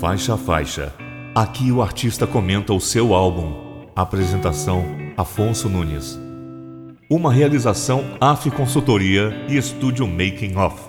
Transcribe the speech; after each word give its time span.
Faixa 0.00 0.32
a 0.32 0.38
faixa. 0.38 0.94
Aqui 1.34 1.70
o 1.70 1.82
artista 1.82 2.26
comenta 2.26 2.72
o 2.72 2.80
seu 2.80 3.12
álbum. 3.12 3.86
Apresentação: 3.94 4.82
Afonso 5.14 5.68
Nunes. 5.68 6.18
Uma 7.10 7.30
realização 7.30 8.16
AF 8.18 8.50
Consultoria 8.50 9.44
e 9.46 9.58
Estúdio 9.58 10.06
Making 10.06 10.56
Off. 10.56 10.88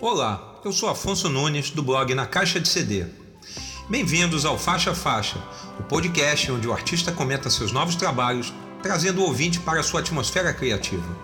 Olá, 0.00 0.60
eu 0.64 0.70
sou 0.70 0.88
Afonso 0.88 1.28
Nunes 1.28 1.70
do 1.70 1.82
blog 1.82 2.14
Na 2.14 2.24
Caixa 2.24 2.60
de 2.60 2.68
CD. 2.68 3.04
Bem-vindos 3.88 4.44
ao 4.44 4.56
Faixa 4.56 4.94
Faixa, 4.94 5.42
o 5.80 5.82
podcast 5.82 6.52
onde 6.52 6.68
o 6.68 6.72
artista 6.72 7.10
comenta 7.10 7.50
seus 7.50 7.72
novos 7.72 7.96
trabalhos, 7.96 8.54
trazendo 8.80 9.20
o 9.20 9.24
ouvinte 9.24 9.58
para 9.58 9.80
a 9.80 9.82
sua 9.82 9.98
atmosfera 9.98 10.54
criativa. 10.54 11.18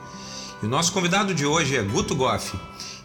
E 0.61 0.67
o 0.67 0.69
nosso 0.69 0.93
convidado 0.93 1.33
de 1.33 1.47
hoje 1.47 1.77
é 1.77 1.83
Guto 1.83 2.17
Goff. 2.17 2.59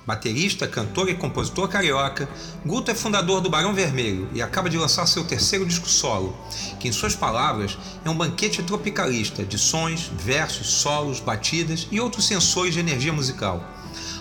Baterista, 0.06 0.68
cantor 0.68 1.09
e 1.09 1.16
compositor 1.16 1.70
carioca, 1.70 2.27
Guto 2.66 2.91
é 2.91 2.96
fundador 2.96 3.40
do 3.40 3.50
Barão 3.50 3.73
Vermelho 3.73 4.27
e 4.34 4.41
acaba 4.41 4.70
de 4.70 4.77
lançar 4.77 5.08
seu 5.08 5.23
terceiro 5.23 5.66
disco 5.66 5.88
solo, 5.88 6.38
que, 6.77 6.90
em 6.90 6.91
suas 6.91 7.16
palavras, 7.16 7.77
é 8.04 8.10
um 8.10 8.16
banquete 8.16 8.62
tropicalista 8.63 9.46
de 9.46 9.58
sons, 9.58 10.12
versos, 10.13 10.68
solos, 10.68 11.22
batidas 11.22 11.88
e 11.90 12.02
outros 12.02 12.27
sensores 12.27 12.74
de 12.74 12.82
energia 12.82 13.13
musical. 13.13 13.63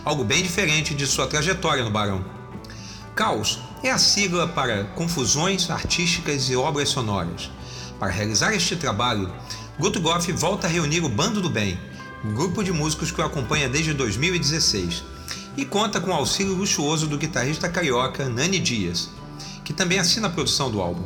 Algo 0.05 0.23
bem 0.23 0.41
diferente 0.41 0.95
de 0.95 1.05
sua 1.05 1.27
trajetória 1.27 1.83
no 1.83 1.91
Barão. 1.91 2.25
Caos 3.17 3.59
é 3.83 3.91
a 3.91 3.99
sigla 3.99 4.47
para 4.47 4.85
confusões 4.85 5.69
artísticas 5.69 6.49
e 6.49 6.55
obras 6.55 6.91
sonoras. 6.91 7.51
Para 7.99 8.13
realizar 8.13 8.55
este 8.55 8.77
trabalho, 8.77 9.33
Guto 9.81 10.01
Goff 10.01 10.31
volta 10.31 10.69
a 10.69 10.71
reunir 10.71 11.01
o 11.01 11.09
Bando 11.09 11.41
do 11.41 11.51
Bem, 11.51 11.77
um 12.25 12.33
grupo 12.35 12.63
de 12.63 12.71
músicos 12.71 13.11
que 13.11 13.21
o 13.21 13.25
acompanha 13.25 13.69
desde 13.69 13.93
2016 13.93 15.11
e 15.57 15.65
conta 15.65 16.01
com 16.01 16.11
o 16.11 16.15
auxílio 16.15 16.55
luxuoso 16.55 17.07
do 17.07 17.19
guitarrista 17.19 17.69
carioca 17.69 18.29
Nani 18.29 18.59
Dias, 18.59 19.11
que 19.65 19.73
também 19.73 19.99
assina 19.99 20.29
a 20.29 20.31
produção 20.31 20.71
do 20.71 20.81
álbum. 20.81 21.05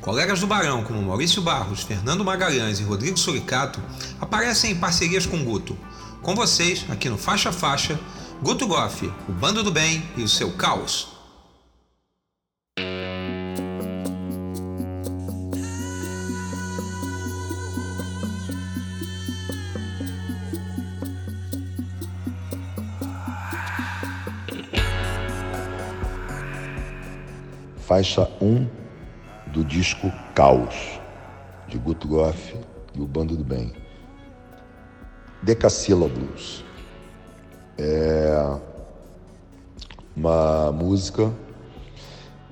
Colegas 0.00 0.38
do 0.38 0.46
Barão, 0.46 0.84
como 0.84 1.02
Maurício 1.02 1.42
Barros, 1.42 1.82
Fernando 1.82 2.24
Magalhães 2.24 2.78
e 2.78 2.84
Rodrigo 2.84 3.18
Suricato, 3.18 3.80
aparecem 4.20 4.70
em 4.70 4.76
parcerias 4.76 5.26
com 5.26 5.44
Guto. 5.44 5.76
Com 6.22 6.34
vocês, 6.34 6.84
aqui 6.88 7.08
no 7.08 7.18
Faixa 7.18 7.50
Faixa, 7.50 7.98
Guto 8.40 8.66
Goff, 8.66 9.10
o 9.28 9.32
Bando 9.32 9.64
do 9.64 9.72
Bem 9.72 10.08
e 10.16 10.22
o 10.22 10.28
seu 10.28 10.52
Caos. 10.52 11.15
Faixa 27.86 28.28
1 28.42 28.66
do 29.52 29.64
disco 29.64 30.12
Caos, 30.34 30.74
de 31.68 31.78
Guto 31.78 32.08
Goff 32.08 32.56
e 32.92 33.00
o 33.00 33.06
Bando 33.06 33.36
do 33.36 33.44
Bem. 33.44 33.72
Decassílabos. 35.40 36.64
É 37.78 38.58
uma 40.16 40.72
música 40.72 41.32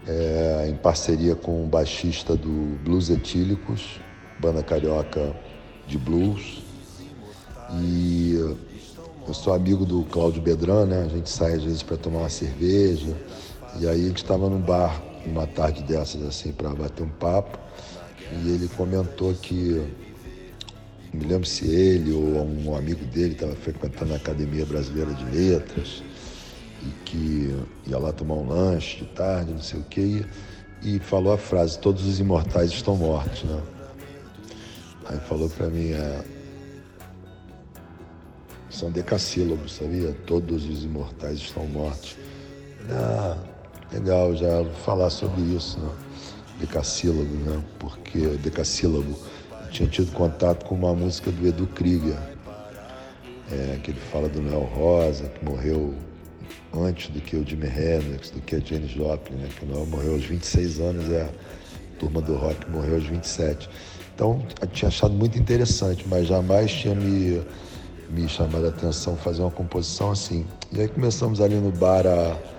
é, 0.06 0.68
em 0.68 0.76
parceria 0.76 1.34
com 1.34 1.64
o 1.64 1.66
baixista 1.66 2.36
do 2.36 2.78
Blues 2.84 3.10
Etílicos, 3.10 3.98
banda 4.38 4.62
carioca 4.62 5.34
de 5.88 5.98
blues. 5.98 6.62
E 7.80 8.34
eu 9.26 9.34
sou 9.34 9.52
amigo 9.52 9.84
do 9.84 10.04
Cláudio 10.04 10.40
Bedran, 10.40 10.86
né? 10.86 11.02
A 11.02 11.08
gente 11.08 11.28
sai 11.28 11.54
às 11.54 11.64
vezes 11.64 11.82
para 11.82 11.96
tomar 11.96 12.20
uma 12.20 12.28
cerveja. 12.28 13.16
E 13.80 13.88
aí 13.88 14.04
a 14.04 14.08
gente 14.08 14.18
estava 14.18 14.48
no 14.48 14.60
bar 14.60 15.02
uma 15.26 15.46
tarde 15.46 15.82
dessas 15.82 16.22
assim 16.22 16.52
para 16.52 16.70
bater 16.70 17.02
um 17.02 17.08
papo 17.08 17.58
e 18.32 18.50
ele 18.50 18.68
comentou 18.68 19.34
que 19.34 19.82
não 21.12 21.20
me 21.20 21.26
lembro 21.26 21.46
se 21.46 21.66
ele 21.66 22.12
ou 22.12 22.44
um 22.44 22.76
amigo 22.76 23.04
dele 23.06 23.34
estava 23.34 23.54
frequentando 23.54 24.14
a 24.14 24.16
Academia 24.16 24.66
Brasileira 24.66 25.12
de 25.14 25.24
Letras 25.24 26.02
e 26.82 26.90
que 27.04 27.54
ia 27.86 27.98
lá 27.98 28.12
tomar 28.12 28.34
um 28.34 28.48
lanche 28.48 28.98
de 28.98 29.06
tarde, 29.06 29.52
não 29.52 29.62
sei 29.62 29.80
o 29.80 29.84
que, 29.84 30.26
e, 30.82 30.98
falou 30.98 31.32
a 31.32 31.38
frase, 31.38 31.78
todos 31.78 32.04
os 32.04 32.20
imortais 32.20 32.70
estão 32.70 32.96
mortos, 32.96 33.44
né? 33.44 33.62
Aí 35.06 35.18
falou 35.20 35.48
para 35.48 35.68
mim, 35.68 35.92
é, 35.92 36.24
são 38.68 38.90
decassílabos, 38.90 39.76
sabia? 39.76 40.12
Todos 40.26 40.68
os 40.68 40.84
imortais 40.84 41.38
estão 41.38 41.66
mortos. 41.66 42.16
Ah, 42.90 43.38
Legal, 43.94 44.34
já 44.34 44.64
falar 44.84 45.08
sobre 45.08 45.40
isso, 45.40 45.78
né? 45.78 45.88
Decassílabo, 46.58 47.22
né? 47.22 47.62
Porque 47.78 48.18
decassílabo 48.42 49.16
eu 49.62 49.70
tinha 49.70 49.88
tido 49.88 50.10
contato 50.10 50.64
com 50.64 50.74
uma 50.74 50.92
música 50.92 51.30
do 51.30 51.46
Edu 51.46 51.68
Krieger, 51.68 52.18
é, 53.52 53.78
que 53.80 53.92
ele 53.92 54.00
fala 54.10 54.28
do 54.28 54.42
Noel 54.42 54.64
Rosa, 54.64 55.28
que 55.28 55.44
morreu 55.44 55.94
antes 56.74 57.08
do 57.10 57.20
que 57.20 57.36
o 57.36 57.46
Jimi 57.46 57.68
Hendrix, 57.68 58.30
do 58.30 58.40
que 58.40 58.56
a 58.56 58.58
Janis 58.58 58.90
Joplin, 58.90 59.36
né? 59.36 59.48
Que 59.56 59.64
o 59.64 59.68
Noel 59.68 59.86
morreu 59.86 60.14
aos 60.14 60.24
26 60.24 60.80
anos 60.80 61.08
e 61.08 61.16
a 61.16 61.28
turma 62.00 62.20
do 62.20 62.34
rock 62.34 62.68
morreu 62.68 62.96
aos 62.96 63.06
27. 63.06 63.70
Então, 64.12 64.44
eu 64.60 64.66
tinha 64.66 64.88
achado 64.88 65.14
muito 65.14 65.38
interessante, 65.38 66.04
mas 66.08 66.26
jamais 66.26 66.68
tinha 66.72 66.96
me, 66.96 67.40
me 68.10 68.28
chamado 68.28 68.66
a 68.66 68.70
atenção 68.70 69.16
fazer 69.16 69.42
uma 69.42 69.52
composição 69.52 70.10
assim. 70.10 70.44
E 70.72 70.80
aí 70.80 70.88
começamos 70.88 71.40
ali 71.40 71.54
no 71.54 71.70
bar 71.70 72.04
a 72.08 72.53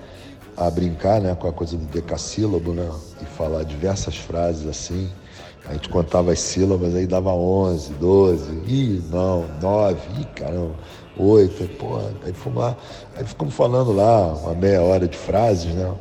a 0.57 0.69
brincar 0.69 1.19
né, 1.21 1.35
com 1.35 1.47
a 1.47 1.53
coisa 1.53 1.77
do 1.77 1.85
decassílabo, 1.85 2.73
né? 2.73 2.89
E 3.21 3.25
falar 3.25 3.63
diversas 3.63 4.17
frases 4.17 4.67
assim. 4.67 5.09
A 5.67 5.73
gente 5.73 5.89
contava 5.89 6.31
as 6.31 6.39
sílabas, 6.39 6.93
aí 6.93 7.07
dava 7.07 7.33
11, 7.33 7.93
12, 7.93 8.51
ih, 8.67 9.03
não, 9.09 9.45
9, 9.59 9.99
ih, 10.21 10.25
caramba, 10.35 10.75
8, 11.17 11.63
aí, 11.63 11.69
porra, 11.69 12.13
aí 12.23 12.33
fomos 12.33 12.59
lá, 12.59 12.77
aí 13.16 13.25
ficamos 13.25 13.53
falando 13.53 13.91
lá 13.91 14.27
uma 14.33 14.53
meia 14.53 14.81
hora 14.83 15.07
de 15.07 15.17
frases, 15.17 15.73
né? 15.73 15.91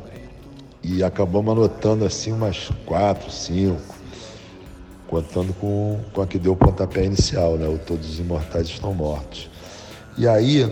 E 0.83 1.03
acabamos 1.03 1.51
anotando 1.51 2.05
assim 2.05 2.31
umas 2.31 2.69
4, 2.85 3.31
5, 3.31 3.81
contando 5.07 5.51
com, 5.55 5.99
com 6.13 6.21
a 6.21 6.27
que 6.27 6.37
deu 6.37 6.51
o 6.51 6.55
pontapé 6.55 7.03
inicial, 7.03 7.57
né? 7.57 7.67
O 7.67 7.79
Todos 7.79 8.07
os 8.07 8.19
Imortais 8.19 8.67
Estão 8.67 8.93
Mortos. 8.93 9.49
E 10.15 10.27
aí, 10.27 10.71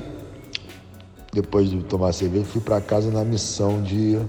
depois 1.33 1.69
de 1.69 1.81
tomar 1.83 2.13
cerveja, 2.13 2.45
fui 2.45 2.61
para 2.61 2.79
casa 2.79 3.09
na 3.09 3.25
missão 3.25 3.81
de, 3.81 4.19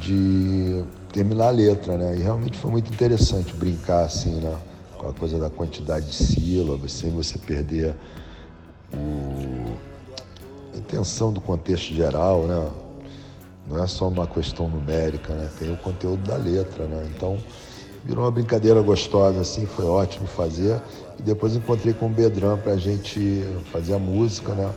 de 0.00 0.84
terminar 1.12 1.48
a 1.48 1.50
letra, 1.50 1.98
né? 1.98 2.16
E 2.16 2.22
realmente 2.22 2.56
foi 2.56 2.70
muito 2.70 2.92
interessante 2.92 3.52
brincar 3.54 4.04
assim, 4.04 4.36
né? 4.36 4.56
Com 4.96 5.08
a 5.08 5.12
coisa 5.12 5.38
da 5.38 5.50
quantidade 5.50 6.06
de 6.06 6.14
sílabas, 6.14 6.92
sem 6.92 7.10
você 7.10 7.38
perder 7.38 7.94
o... 8.94 9.76
a 10.72 10.78
intenção 10.78 11.32
do 11.32 11.40
contexto 11.40 11.92
geral, 11.92 12.44
né? 12.44 12.70
Não 13.68 13.82
é 13.82 13.86
só 13.88 14.06
uma 14.06 14.28
questão 14.28 14.68
numérica, 14.68 15.34
né? 15.34 15.50
Tem 15.58 15.72
o 15.72 15.76
conteúdo 15.76 16.22
da 16.22 16.36
letra, 16.36 16.84
né? 16.84 17.10
Então, 17.16 17.36
virou 18.04 18.22
uma 18.22 18.30
brincadeira 18.30 18.80
gostosa, 18.80 19.40
assim, 19.40 19.66
foi 19.66 19.86
ótimo 19.86 20.28
fazer. 20.28 20.80
E 21.18 21.22
depois 21.22 21.56
encontrei 21.56 21.92
com 21.92 22.06
o 22.06 22.08
Bedran 22.08 22.58
para 22.58 22.74
a 22.74 22.76
gente 22.76 23.42
fazer 23.72 23.94
a 23.94 23.98
música, 23.98 24.54
né? 24.54 24.70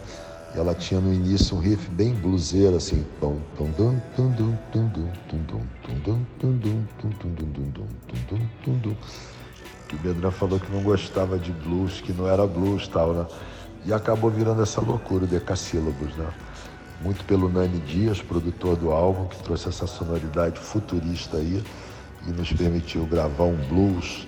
E 0.54 0.58
ela 0.58 0.74
tinha 0.74 1.00
no 1.00 1.14
início 1.14 1.56
um 1.56 1.60
riff 1.60 1.90
bem 1.92 2.14
bluseiro, 2.14 2.76
assim. 2.76 3.06
E 9.92 9.96
o 9.96 9.98
Bedran 10.00 10.32
falou 10.32 10.60
que 10.60 10.72
não 10.72 10.82
gostava 10.82 11.38
de 11.38 11.52
blues, 11.52 12.02
que 12.02 12.14
não 12.14 12.28
era 12.28 12.46
blues 12.46 12.88
tal, 12.88 13.14
né? 13.14 13.26
E 13.86 13.94
acabou 13.94 14.30
virando 14.30 14.62
essa 14.62 14.82
loucura, 14.82 15.24
o 15.24 15.28
decassílabos, 15.28 16.16
né? 16.16 16.28
Muito 17.02 17.24
pelo 17.26 17.50
Nani 17.50 17.80
Dias, 17.80 18.22
produtor 18.22 18.76
do 18.76 18.92
álbum, 18.92 19.26
que 19.28 19.42
trouxe 19.42 19.70
essa 19.70 19.88
sonoridade 19.88 20.60
futurista 20.60 21.38
aí 21.38 21.64
e 22.28 22.32
nos 22.32 22.52
permitiu 22.52 23.06
gravar 23.06 23.46
um 23.46 23.56
blues 23.56 24.28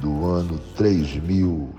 do 0.00 0.24
ano 0.24 0.58
3000, 0.76 1.74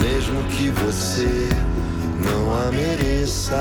Mesmo 0.00 0.42
que 0.44 0.70
você 0.70 1.48
não 2.24 2.68
a 2.68 2.70
mereça. 2.72 3.56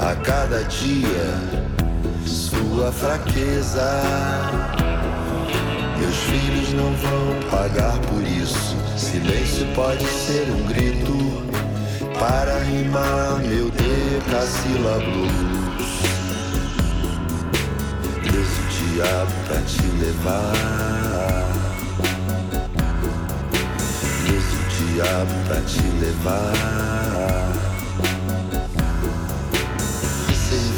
A 0.00 0.14
cada 0.16 0.62
dia, 0.64 1.34
sua 2.24 2.92
fraqueza. 2.92 4.02
Meus 5.98 6.16
filhos 6.16 6.72
não 6.74 6.92
vão 6.94 7.50
pagar 7.50 7.98
por 7.98 8.22
isso. 8.22 8.76
Silêncio 8.96 9.66
pode 9.74 10.04
ser 10.06 10.48
um 10.50 10.66
grito 10.66 11.18
para 12.18 12.58
rimar 12.60 13.40
meu 13.40 13.70
decassílabos. 13.70 15.57
Diabo 18.98 19.32
pra 19.46 19.60
te 19.60 19.86
levar. 20.00 21.46
Deus 24.26 24.44
o 24.44 24.56
diabo 24.74 25.34
pra 25.46 25.60
te 25.60 25.82
levar. 26.00 27.48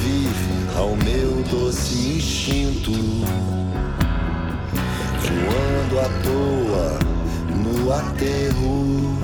Vive 0.03 0.77
ao 0.77 0.97
meu 0.97 1.43
doce 1.51 1.95
instinto, 2.17 2.93
voando 5.23 5.99
à 5.99 6.09
toa 6.23 6.99
no 7.57 7.91
aterro. 7.91 9.19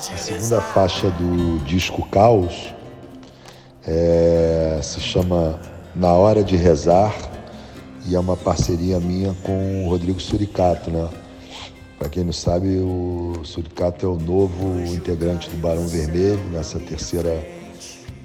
A 0.00 0.16
segunda 0.16 0.62
faixa 0.62 1.10
do 1.10 1.62
disco 1.66 2.08
Caos 2.08 2.72
é, 3.86 4.80
se 4.82 4.98
chama 4.98 5.60
Na 5.94 6.14
Hora 6.14 6.42
de 6.42 6.56
Rezar 6.56 7.14
e 8.06 8.14
é 8.14 8.18
uma 8.18 8.34
parceria 8.34 8.98
minha 8.98 9.36
com 9.42 9.84
o 9.84 9.90
Rodrigo 9.90 10.18
Suricato, 10.18 10.90
né? 10.90 11.06
Para 11.98 12.08
quem 12.08 12.24
não 12.24 12.32
sabe, 12.32 12.78
o 12.78 13.42
Suricato 13.44 14.06
é 14.06 14.08
o 14.08 14.16
novo 14.16 14.80
integrante 14.90 15.50
do 15.50 15.58
Barão 15.58 15.86
Vermelho, 15.86 16.40
nessa 16.50 16.78
terceira 16.78 17.46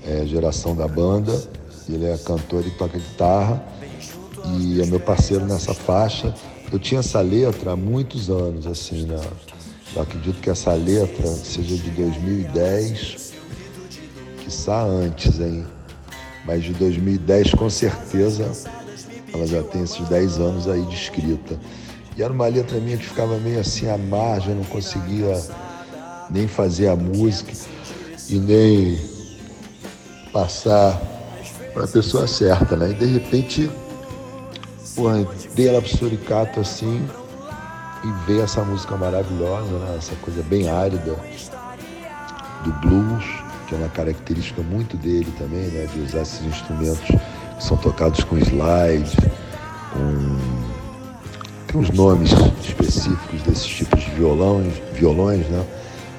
é, 0.08 0.26
geração 0.26 0.74
da 0.78 0.88
banda. 0.88 1.44
Ele 1.90 2.06
é 2.06 2.18
cantor 2.18 2.66
e 2.66 2.72
toca 2.72 2.98
guitarra 2.98 3.62
e 4.58 4.82
é 4.82 4.86
meu 4.86 5.02
parceiro 5.02 5.44
nessa 5.44 5.74
faixa. 5.74 6.34
Eu 6.72 6.80
tinha 6.80 7.02
essa 7.02 7.20
letra 7.20 7.74
há 7.74 7.76
muitos 7.76 8.30
anos, 8.30 8.66
assim, 8.66 9.06
né? 9.06 9.20
Eu 9.96 10.02
acredito 10.02 10.42
que 10.42 10.50
essa 10.50 10.74
letra 10.74 11.26
seja 11.28 11.78
de 11.78 11.90
2010, 11.92 13.34
quiçá 14.44 14.84
antes, 14.84 15.40
hein? 15.40 15.66
Mas 16.46 16.64
de 16.66 16.74
2010 16.74 17.54
com 17.54 17.70
certeza 17.70 18.52
ela 19.34 19.48
já 19.48 19.64
tem 19.64 19.84
esses 19.84 20.06
10 20.08 20.40
anos 20.40 20.68
aí 20.68 20.82
de 20.84 20.96
escrita. 20.96 21.58
E 22.18 22.22
era 22.22 22.32
uma 22.32 22.48
letra 22.48 22.78
minha 22.80 22.98
que 22.98 23.06
ficava 23.06 23.38
meio 23.38 23.60
assim 23.60 23.90
à 23.90 23.98
margem, 23.98 24.56
não 24.56 24.64
conseguia 24.66 25.42
nem 26.30 26.48
fazer 26.48 26.90
a 26.90 26.96
música 26.96 27.54
e 28.30 28.36
nem 28.36 29.00
passar 30.34 31.02
para 31.74 31.86
a 31.86 31.88
pessoa 31.88 32.28
certa, 32.28 32.76
né? 32.76 32.92
E 32.92 32.94
de 32.94 33.06
repente, 33.06 33.72
porra, 34.94 35.26
dei 35.56 35.70
ela 35.70 35.82
pro 35.82 35.98
Suricato 35.98 36.60
assim 36.60 37.06
e 38.06 38.26
veio 38.28 38.44
essa 38.44 38.64
música 38.64 38.96
maravilhosa, 38.96 39.72
né? 39.80 39.96
essa 39.98 40.16
coisa 40.18 40.44
bem 40.44 40.70
árida 40.70 41.16
do 42.64 42.72
blues, 42.74 43.26
que 43.68 43.74
é 43.74 43.78
uma 43.78 43.90
característica 43.90 44.62
muito 44.62 44.96
dele 44.96 45.34
também, 45.38 45.68
né? 45.70 45.88
de 45.92 46.02
usar 46.02 46.22
esses 46.22 46.46
instrumentos 46.46 47.00
que 47.00 47.64
são 47.64 47.76
tocados 47.78 48.24
com 48.24 48.38
slide, 48.38 49.18
com 49.92 50.66
tem 51.68 51.82
uns 51.82 51.90
nomes 51.90 52.32
específicos 52.64 53.42
desses 53.42 53.66
tipos 53.66 54.02
de 54.02 54.12
violões, 54.12 54.74
violões, 54.94 55.46
né? 55.48 55.66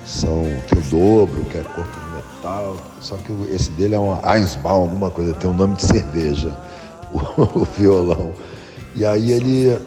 São 0.05 0.45
tem 0.69 0.79
o 0.79 0.83
dobro, 0.91 1.45
que 1.45 1.57
é 1.57 1.63
corpo 1.63 1.99
de 1.99 2.17
metal, 2.17 2.77
só 3.01 3.17
que 3.17 3.33
esse 3.51 3.71
dele 3.71 3.95
é 3.95 3.99
um 3.99 4.19
Einsbaum, 4.35 4.83
alguma 4.83 5.11
coisa, 5.11 5.33
tem 5.35 5.49
um 5.49 5.55
nome 5.55 5.77
de 5.77 5.83
cerveja, 5.83 6.55
o, 7.13 7.61
o 7.61 7.65
violão. 7.79 8.33
E 8.95 9.05
aí 9.05 9.33
ele 9.33 9.79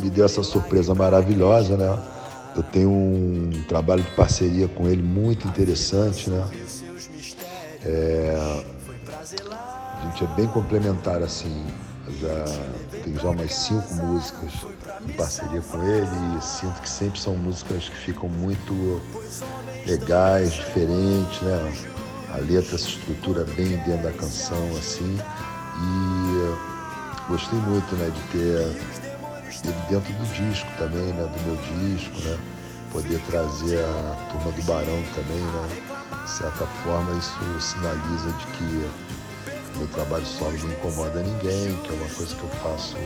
me 0.00 0.10
deu 0.10 0.24
essa 0.24 0.42
surpresa 0.42 0.94
maravilhosa, 0.94 1.76
né? 1.76 1.98
Eu 2.54 2.62
tenho 2.62 2.90
um 2.90 3.50
trabalho 3.68 4.02
de 4.02 4.10
parceria 4.12 4.66
com 4.68 4.88
ele 4.88 5.02
muito 5.02 5.46
interessante, 5.46 6.30
né? 6.30 6.46
É... 7.84 8.64
A 10.00 10.06
gente 10.06 10.24
é 10.24 10.26
bem 10.28 10.46
complementar, 10.48 11.22
assim. 11.22 11.66
já 12.20 12.44
tenho 13.02 13.18
já 13.20 13.30
umas 13.30 13.54
cinco 13.54 13.94
músicas 13.94 14.52
em 15.06 15.12
parceria 15.12 15.60
com 15.60 15.82
ele 15.82 16.38
e 16.38 16.42
sinto 16.42 16.80
que 16.80 16.88
sempre 16.88 17.20
são 17.20 17.36
músicas 17.36 17.88
que 17.88 17.96
ficam 17.96 18.28
muito 18.28 19.00
legais, 19.86 20.52
diferentes, 20.52 21.40
né? 21.42 21.72
A 22.32 22.38
letra 22.38 22.76
se 22.76 22.88
estrutura 22.88 23.44
bem 23.56 23.76
dentro 23.78 24.02
da 24.02 24.12
canção, 24.12 24.68
assim, 24.78 25.18
e 25.78 26.76
gostei 27.28 27.58
muito, 27.60 27.94
né, 27.96 28.10
de 28.10 28.20
ter 28.38 29.05
ele 29.64 29.74
dentro 29.88 30.12
do 30.12 30.26
disco 30.32 30.68
também, 30.78 31.12
né, 31.12 31.24
do 31.24 31.40
meu 31.46 31.56
disco, 31.56 32.20
né? 32.28 32.38
Poder 32.92 33.20
trazer 33.30 33.84
a 33.84 34.16
turma 34.30 34.52
do 34.52 34.62
Barão 34.62 35.02
também, 35.14 35.40
né? 35.40 35.68
De 36.24 36.30
certa 36.30 36.66
forma 36.84 37.12
isso 37.18 37.60
sinaliza 37.60 38.30
de 38.30 38.46
que 38.46 38.88
meu 39.76 39.86
trabalho 39.88 40.24
solo 40.24 40.56
não 40.58 40.70
incomoda 40.70 41.22
ninguém, 41.22 41.76
que 41.82 41.90
é 41.90 41.92
uma 41.92 42.08
coisa 42.14 42.34
que 42.34 42.42
eu 42.42 42.48
faço 42.50 42.96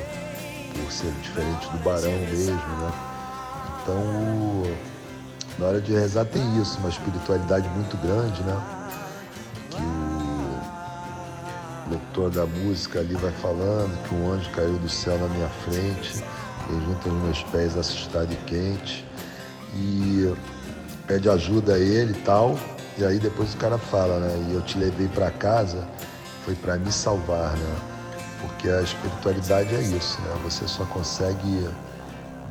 por 0.74 0.92
ser 0.92 1.10
diferente 1.22 1.68
do 1.68 1.78
Barão 1.78 2.10
mesmo, 2.10 2.54
né? 2.54 2.92
Então, 3.82 4.04
na 5.58 5.66
hora 5.66 5.80
de 5.80 5.92
rezar 5.92 6.24
tem 6.26 6.60
isso, 6.60 6.78
uma 6.78 6.88
espiritualidade 6.88 7.68
muito 7.70 7.96
grande, 7.96 8.40
né? 8.42 8.56
Que 9.70 9.82
o 9.82 10.60
locutor 11.92 12.30
da 12.30 12.46
música 12.46 13.00
ali 13.00 13.14
vai 13.14 13.32
falando 13.32 14.00
que 14.06 14.14
um 14.14 14.32
anjo 14.32 14.48
caiu 14.50 14.78
do 14.78 14.88
céu 14.88 15.18
na 15.18 15.26
minha 15.28 15.48
frente, 15.64 16.22
junto 16.86 17.08
aos 17.08 17.22
meus 17.22 17.42
pés 17.44 17.76
assustado 17.76 18.32
e 18.32 18.36
quente, 18.46 19.04
e 19.74 20.34
pede 21.06 21.28
ajuda 21.28 21.74
a 21.74 21.78
ele 21.78 22.12
e 22.12 22.22
tal, 22.22 22.58
e 22.98 23.04
aí 23.04 23.18
depois 23.18 23.54
o 23.54 23.56
cara 23.56 23.78
fala, 23.78 24.18
né? 24.18 24.48
E 24.50 24.54
eu 24.54 24.62
te 24.62 24.78
levei 24.78 25.08
para 25.08 25.30
casa 25.30 25.86
foi 26.44 26.54
para 26.54 26.76
me 26.76 26.90
salvar, 26.90 27.56
né? 27.56 27.76
Porque 28.40 28.68
a 28.68 28.82
espiritualidade 28.82 29.74
é 29.74 29.80
isso, 29.82 30.20
né? 30.22 30.40
Você 30.44 30.66
só 30.66 30.84
consegue 30.86 31.68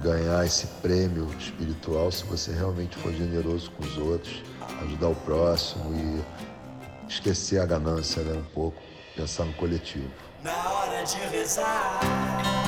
ganhar 0.02 0.46
esse 0.46 0.68
prêmio 0.82 1.28
espiritual 1.38 2.12
se 2.12 2.24
você 2.26 2.54
realmente 2.54 2.96
for 2.98 3.12
generoso 3.12 3.72
com 3.72 3.84
os 3.84 3.98
outros, 3.98 4.44
ajudar 4.84 5.10
o 5.10 5.16
próximo 5.16 5.94
e 5.94 7.10
esquecer 7.10 7.60
a 7.60 7.66
ganância, 7.66 8.22
né? 8.22 8.38
Um 8.38 8.54
pouco, 8.54 8.82
pensar 9.16 9.46
no 9.46 9.54
coletivo. 9.54 10.10
Na 10.44 10.72
hora 10.72 11.04
de 11.04 11.18
rezar. 11.18 12.59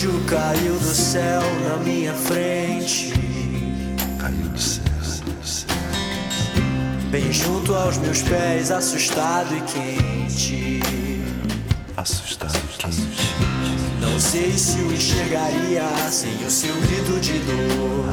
Anjo 0.00 0.24
caiu 0.26 0.78
do 0.78 0.94
céu 0.94 1.42
na 1.68 1.76
minha 1.76 2.14
frente. 2.14 3.12
Caiu 4.18 4.48
do 4.48 4.58
céu, 4.58 4.84
do 5.26 5.46
céu. 5.46 5.68
Bem 7.10 7.30
junto 7.30 7.74
aos 7.74 7.98
meus 7.98 8.22
pés, 8.22 8.70
assustado 8.70 9.54
e 9.54 9.60
quente. 9.60 10.80
Assustado 11.98 12.58
quente. 12.78 13.34
Não 14.00 14.18
sei 14.18 14.52
se 14.52 14.78
o 14.78 14.90
enxergaria 14.90 15.84
sem 16.10 16.34
o 16.46 16.50
seu 16.50 16.74
grito 16.76 17.20
de 17.20 17.38
dor. 17.40 18.06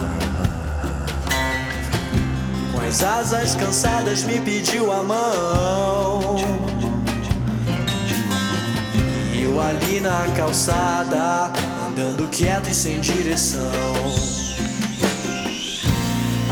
Com 2.74 2.82
as 2.82 3.02
asas 3.02 3.56
cansadas, 3.56 4.24
me 4.24 4.42
pediu 4.42 4.92
a 4.92 5.04
mão. 5.04 6.36
E 9.34 9.44
eu 9.44 9.62
ali 9.62 10.02
na 10.02 10.28
calçada 10.36 11.77
andando 11.98 12.28
quieto 12.30 12.70
e 12.70 12.76
sem 12.76 13.00
direção. 13.00 13.72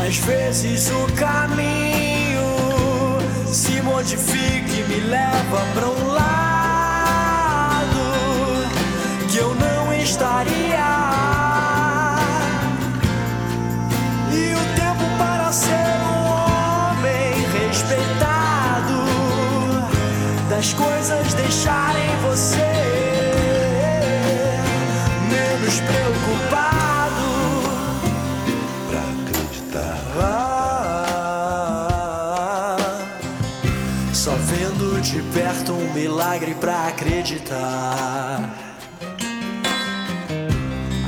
Às 0.04 0.16
vezes 0.18 0.90
o 0.90 1.12
caminho 1.14 2.42
se 3.46 3.80
modifica 3.82 4.72
e 4.72 4.84
me 4.88 5.00
leva 5.08 5.64
para 5.72 5.88
um 5.88 6.08
lado 6.08 6.55
pra 36.66 36.88
acreditar. 36.88 38.50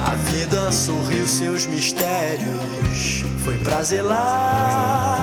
A 0.07 0.15
vida 0.31 0.71
sorriu 0.71 1.27
seus 1.27 1.67
mistérios, 1.67 3.25
foi 3.45 3.59
pra 3.59 3.83
zelar. 3.83 5.19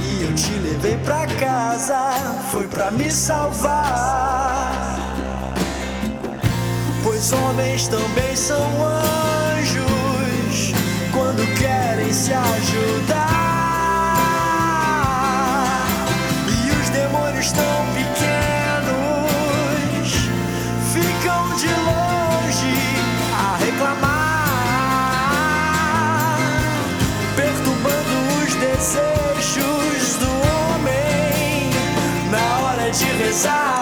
E 0.00 0.24
eu 0.24 0.34
te 0.34 0.50
levei 0.54 0.96
pra 1.04 1.24
casa, 1.38 2.10
foi 2.50 2.66
pra 2.66 2.90
me 2.90 3.08
salvar. 3.12 4.98
Pois 7.04 7.32
homens 7.32 7.86
também 7.86 8.34
são 8.34 8.66
anjos 9.54 10.72
quando 11.12 11.46
querem 11.56 12.12
se 12.12 12.32
ajudar. 12.32 13.20
E 16.48 16.72
os 16.72 16.88
demônios 16.88 17.52
tão 17.52 17.79
hora 33.46 33.79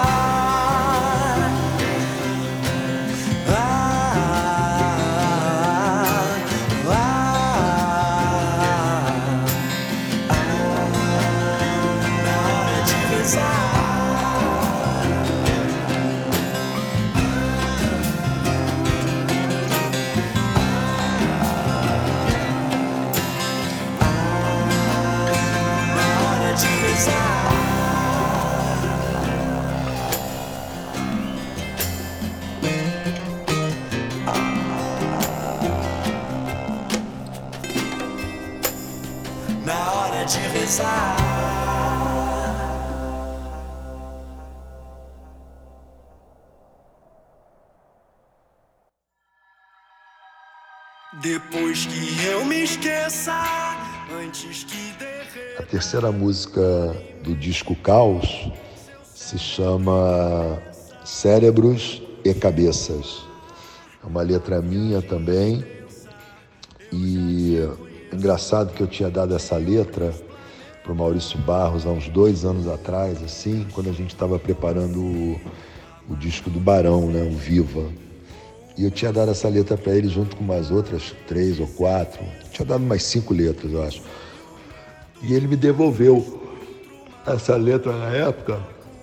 Depois 51.20 51.84
que 51.86 52.24
eu 52.26 52.44
me 52.44 52.62
esqueça, 52.62 53.34
antes 54.22 54.62
que 54.62 54.94
A 55.58 55.62
terceira 55.64 56.12
música 56.12 56.60
do 57.24 57.34
disco 57.34 57.74
Caos 57.74 58.48
se 59.02 59.36
chama 59.36 60.62
Cérebros 61.04 62.00
e 62.24 62.32
Cabeças. 62.32 63.26
É 64.00 64.06
uma 64.06 64.22
letra 64.22 64.62
minha 64.62 65.02
também. 65.02 65.66
E 66.92 67.58
é 68.12 68.14
engraçado 68.14 68.72
que 68.72 68.80
eu 68.80 68.86
tinha 68.86 69.10
dado 69.10 69.34
essa 69.34 69.56
letra 69.56 70.14
para 70.88 70.94
o 70.94 70.96
Maurício 70.96 71.38
Barros 71.40 71.84
há 71.84 71.90
uns 71.90 72.08
dois 72.08 72.46
anos 72.46 72.66
atrás, 72.66 73.22
assim, 73.22 73.66
quando 73.74 73.90
a 73.90 73.92
gente 73.92 74.14
estava 74.14 74.38
preparando 74.38 74.98
o, 74.98 75.40
o, 76.08 76.16
disco 76.16 76.48
do 76.48 76.58
Barão, 76.58 77.10
né, 77.10 77.22
o 77.22 77.36
Viva. 77.36 77.84
E 78.74 78.84
eu 78.84 78.90
tinha 78.90 79.12
dado 79.12 79.30
essa 79.30 79.50
letra 79.50 79.76
para 79.76 79.94
ele 79.94 80.08
junto 80.08 80.34
com 80.34 80.42
umas 80.42 80.70
outras 80.70 81.14
três 81.26 81.60
ou 81.60 81.66
quatro. 81.66 82.22
Eu 82.22 82.50
tinha 82.50 82.64
dado 82.64 82.84
mais 82.84 83.02
cinco 83.02 83.34
letras, 83.34 83.70
eu 83.70 83.82
acho. 83.82 84.00
E 85.20 85.34
ele 85.34 85.46
me 85.46 85.56
devolveu 85.56 86.40
essa 87.26 87.54
letra 87.56 87.92
na 87.92 88.08
época, 88.08 88.58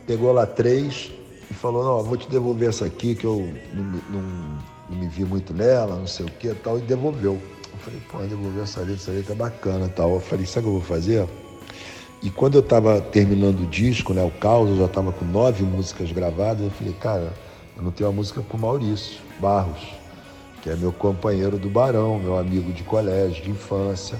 pegou 0.08 0.32
lá 0.32 0.48
três 0.48 1.12
e 1.52 1.54
falou, 1.54 1.84
não, 1.84 2.04
vou 2.04 2.18
te 2.18 2.28
devolver 2.28 2.70
essa 2.70 2.86
aqui 2.86 3.14
que 3.14 3.26
eu 3.26 3.48
não, 3.72 3.84
não, 4.10 4.60
não 4.90 4.98
me 4.98 5.08
vi 5.08 5.24
muito 5.24 5.54
nela, 5.54 5.96
não 5.98 6.08
sei 6.08 6.26
o 6.26 6.32
que 6.32 6.52
tal, 6.56 6.80
e 6.80 6.82
devolveu. 6.82 7.34
Eu 7.34 7.80
falei, 7.80 8.02
pô, 8.10 8.18
devolveu 8.24 8.64
essa 8.64 8.80
letra, 8.80 8.96
essa 8.96 9.12
letra 9.12 9.34
é 9.34 9.38
bacana 9.38 9.88
tal. 9.88 10.16
Eu 10.16 10.20
falei, 10.20 10.48
sabe 10.48 10.66
o 10.66 10.70
que 10.72 10.76
eu 10.78 10.80
vou 10.80 10.82
fazer? 10.82 11.28
E 12.26 12.32
quando 12.32 12.56
eu 12.56 12.62
estava 12.62 13.00
terminando 13.00 13.60
o 13.60 13.68
disco, 13.68 14.12
né, 14.12 14.24
o 14.24 14.32
Caos, 14.32 14.72
eu 14.72 14.78
já 14.78 14.86
estava 14.86 15.12
com 15.12 15.24
nove 15.24 15.64
músicas 15.64 16.12
gravadas, 16.12 16.64
eu 16.64 16.72
falei, 16.72 16.94
cara, 16.94 17.32
eu 17.78 17.84
não 17.84 17.92
tenho 17.92 18.10
uma 18.10 18.16
música 18.16 18.42
com 18.42 18.58
Maurício 18.58 19.20
Barros, 19.40 19.94
que 20.64 20.72
é 20.72 20.76
meu 20.76 20.92
companheiro 20.92 21.60
do 21.60 21.70
Barão, 21.70 22.18
meu 22.18 22.36
amigo 22.36 22.74
de 22.74 22.82
colégio, 22.82 23.44
de 23.44 23.52
infância, 23.52 24.20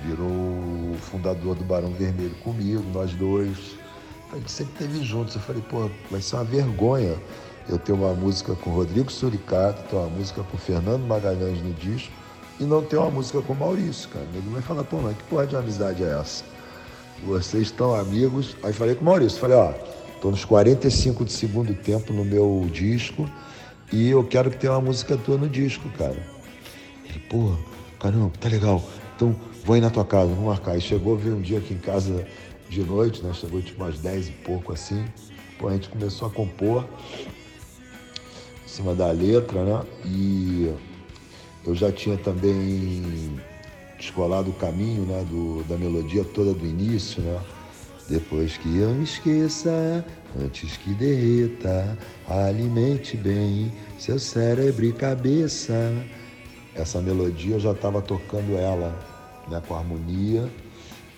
virou 0.00 0.28
o 0.28 0.96
fundador 1.00 1.56
do 1.56 1.64
Barão 1.64 1.90
Vermelho 1.90 2.36
comigo, 2.44 2.84
nós 2.94 3.14
dois. 3.14 3.58
A 4.32 4.36
gente 4.36 4.52
sempre 4.52 4.74
teve 4.86 5.02
juntos. 5.02 5.34
Eu 5.34 5.40
falei, 5.40 5.62
pô, 5.68 5.90
vai 6.08 6.22
ser 6.22 6.36
uma 6.36 6.44
vergonha 6.44 7.16
eu 7.68 7.80
ter 7.80 7.90
uma 7.90 8.14
música 8.14 8.54
com 8.54 8.70
Rodrigo 8.70 9.10
Suricato, 9.10 9.82
ter 9.90 9.96
uma 9.96 10.08
música 10.08 10.44
com 10.44 10.56
Fernando 10.56 11.02
Magalhães 11.02 11.60
no 11.60 11.72
disco 11.72 12.12
e 12.60 12.64
não 12.64 12.80
ter 12.80 12.96
uma 12.96 13.10
música 13.10 13.42
com 13.42 13.54
Maurício, 13.54 14.08
cara. 14.08 14.26
Ele 14.32 14.50
vai 14.50 14.62
falar, 14.62 14.84
pô, 14.84 14.98
mas 14.98 15.16
que 15.16 15.24
porra 15.24 15.48
de 15.48 15.56
amizade 15.56 16.04
é 16.04 16.16
essa? 16.16 16.49
Vocês 17.24 17.64
estão 17.64 17.94
amigos. 17.94 18.56
Aí 18.62 18.72
falei 18.72 18.94
com 18.94 19.02
o 19.02 19.04
Maurício, 19.04 19.38
falei, 19.38 19.56
ó, 19.56 19.72
tô 20.20 20.30
nos 20.30 20.44
45 20.44 21.24
de 21.24 21.32
segundo 21.32 21.74
tempo 21.74 22.12
no 22.12 22.24
meu 22.24 22.66
disco 22.72 23.28
e 23.92 24.08
eu 24.10 24.24
quero 24.24 24.50
que 24.50 24.56
tenha 24.56 24.72
uma 24.72 24.80
música 24.80 25.16
tua 25.16 25.36
no 25.36 25.48
disco, 25.48 25.88
cara. 25.90 26.16
Ele, 27.08 27.18
pô, 27.28 27.54
caramba, 27.98 28.32
tá 28.40 28.48
legal. 28.48 28.82
Então 29.16 29.34
vou 29.64 29.76
ir 29.76 29.80
na 29.80 29.90
tua 29.90 30.04
casa, 30.04 30.28
vamos 30.28 30.44
marcar. 30.44 30.76
E 30.78 30.80
chegou, 30.80 31.16
veio 31.16 31.36
um 31.36 31.40
dia 31.40 31.58
aqui 31.58 31.74
em 31.74 31.78
casa 31.78 32.26
de 32.68 32.82
noite, 32.82 33.22
né? 33.22 33.32
Chegou 33.34 33.60
tipo 33.60 33.82
umas 33.82 33.98
10 33.98 34.28
e 34.28 34.32
pouco 34.32 34.72
assim. 34.72 35.04
Pô, 35.58 35.68
a 35.68 35.72
gente 35.72 35.88
começou 35.88 36.28
a 36.28 36.30
compor 36.30 36.84
em 38.64 38.68
cima 38.68 38.94
da 38.94 39.10
letra, 39.10 39.62
né? 39.62 39.82
E 40.06 40.72
eu 41.66 41.74
já 41.74 41.92
tinha 41.92 42.16
também 42.16 43.38
descolado 44.00 44.50
o 44.50 44.54
caminho, 44.54 45.02
né? 45.02 45.24
Do, 45.28 45.62
da 45.68 45.76
melodia 45.76 46.24
toda 46.24 46.52
do 46.52 46.66
início, 46.66 47.22
né? 47.22 47.38
Depois 48.08 48.56
que 48.56 48.78
eu 48.78 48.90
me 48.90 49.04
esqueça, 49.04 50.04
antes 50.42 50.76
que 50.78 50.92
derreta, 50.94 51.96
alimente 52.28 53.16
bem 53.16 53.72
seu 53.98 54.18
cérebro 54.18 54.84
e 54.84 54.92
cabeça. 54.92 55.72
Essa 56.74 57.00
melodia 57.00 57.56
eu 57.56 57.60
já 57.60 57.72
estava 57.72 58.00
tocando 58.00 58.56
ela, 58.56 58.98
né, 59.48 59.62
com 59.68 59.74
harmonia, 59.74 60.48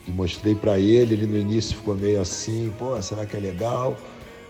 e 0.06 0.10
mostrei 0.10 0.54
para 0.54 0.78
ele. 0.78 1.14
Ele 1.14 1.26
no 1.26 1.38
início 1.38 1.76
ficou 1.76 1.94
meio 1.94 2.20
assim, 2.20 2.70
pô, 2.78 3.00
será 3.00 3.24
que 3.24 3.36
é 3.36 3.40
legal? 3.40 3.96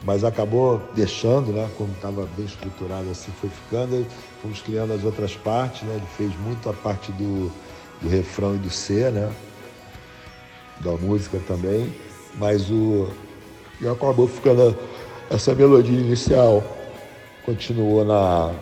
Mas 0.05 0.25
acabou 0.25 0.83
deixando, 0.97 1.53
né? 1.53 1.71
Como 1.79 1.93
estava 1.93 2.27
bem 2.37 2.47
estruturado 2.47 3.09
assim, 3.09 3.31
foi 3.41 3.51
ficando. 3.51 4.05
Fomos 4.41 4.61
criando 4.61 4.93
as 4.93 5.05
outras 5.05 5.37
partes, 5.37 5.83
né? 5.83 5.95
Ele 5.95 6.07
fez 6.17 6.37
muito 6.41 6.69
a 6.69 6.73
parte 6.73 7.13
do, 7.13 7.53
do 8.03 8.09
refrão 8.09 8.55
e 8.57 8.59
do 8.59 8.71
C, 8.71 9.11
né? 9.11 9.33
Da 10.81 10.93
música 10.93 11.41
também. 11.47 11.93
Mas 12.35 12.71
o 12.71 13.09
e 13.81 13.89
acabou 13.89 14.29
ficando 14.29 14.77
essa 15.31 15.55
melodia 15.55 15.99
inicial. 15.99 16.63
Continuou 17.45 18.05
na 18.05 18.55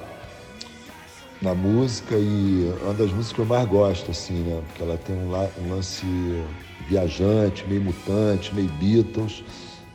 na 1.43 1.55
música 1.55 2.17
e 2.17 2.71
uma 2.83 2.93
das 2.93 3.11
músicas 3.11 3.33
que 3.33 3.39
eu 3.39 3.47
mais 3.47 3.67
gosto 3.67 4.11
assim 4.11 4.35
né? 4.35 4.63
Porque 4.67 4.83
ela 4.83 4.99
tem 4.99 5.17
um, 5.17 5.33
um 5.33 5.75
lance 5.75 6.05
viajante 6.87 7.67
meio 7.67 7.83
mutante 7.83 8.55
meio 8.55 8.69
Beatles. 8.73 9.43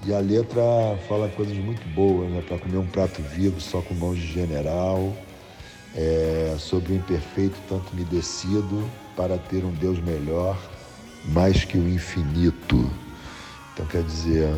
E 0.05 0.13
a 0.13 0.19
letra 0.19 0.61
fala 1.07 1.27
coisas 1.29 1.57
muito 1.57 1.87
boas 1.89 2.29
né? 2.29 2.43
Para 2.47 2.57
comer 2.59 2.77
um 2.77 2.87
prato 2.87 3.21
vivo 3.21 3.59
só 3.59 3.81
com 3.81 3.93
mãos 3.93 4.17
de 4.17 4.27
general. 4.27 5.13
É, 5.95 6.55
sobre 6.59 6.91
o 6.91 6.95
imperfeito 6.95 7.55
tanto 7.69 7.95
me 7.95 8.03
decido 8.03 8.83
para 9.15 9.37
ter 9.37 9.63
um 9.63 9.71
Deus 9.71 9.99
melhor 9.99 10.57
mais 11.25 11.63
que 11.63 11.77
o 11.77 11.87
infinito 11.89 12.89
então 13.75 13.85
quer 13.87 14.03
dizer, 14.03 14.55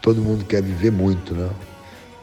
todo 0.00 0.22
mundo 0.22 0.44
quer 0.44 0.62
viver 0.62 0.92
muito, 0.92 1.34
né? 1.34 1.50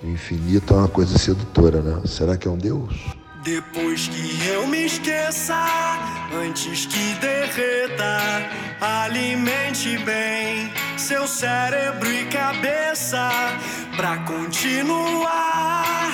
O 0.02 0.08
infinito 0.08 0.74
é 0.74 0.78
uma 0.78 0.88
coisa 0.88 1.18
sedutora, 1.18 1.82
né? 1.82 2.02
Será 2.06 2.38
que 2.38 2.48
é 2.48 2.52
um 2.52 2.58
Deus? 2.58 2.96
Depois 3.44 4.08
que 4.08 4.48
eu 4.48 4.66
me 4.66 4.86
esqueça, 4.86 5.54
antes 6.34 6.86
que 6.86 7.14
derreta, 7.16 8.50
alimente 8.80 9.98
bem 9.98 10.72
seu 10.98 11.28
cérebro 11.28 12.10
e 12.10 12.24
cabeça 12.28 13.30
pra 13.98 14.20
continuar 14.20 16.05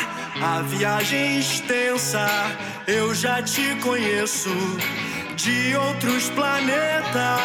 a 0.41 0.61
viagem 0.61 1.39
extensa. 1.39 2.27
Eu 2.87 3.13
já 3.13 3.41
te 3.41 3.75
conheço 3.75 4.49
de 5.35 5.75
outros 5.75 6.29
planetas 6.29 7.41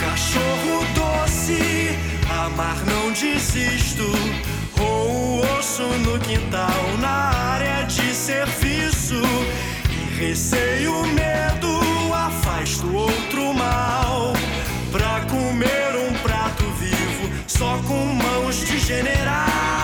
cachorro 0.00 0.84
doce, 0.94 1.98
amar 2.44 2.76
não 2.84 3.12
desisto. 3.12 4.04
Ou 4.78 5.38
o 5.38 5.58
osso 5.58 5.82
no 5.82 6.18
quintal, 6.20 6.98
na 7.00 7.30
área 7.54 7.82
de 7.84 8.14
serviço. 8.14 9.20
E 9.90 10.18
receio, 10.18 11.06
medo, 11.06 11.80
afasto 12.14 12.92
outro 12.94 13.52
mal. 13.54 14.32
Pra 14.90 15.20
comer 15.30 15.96
um 15.96 16.12
prato 16.22 16.64
vivo, 16.78 17.30
só 17.46 17.78
com 17.86 18.06
mãos 18.06 18.56
de 18.66 18.78
general. 18.78 19.79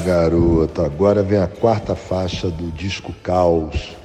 Garoto, 0.00 0.82
agora 0.82 1.22
vem 1.22 1.38
a 1.38 1.46
quarta 1.46 1.94
faixa 1.94 2.50
do 2.50 2.70
disco 2.72 3.12
Caos, 3.22 3.96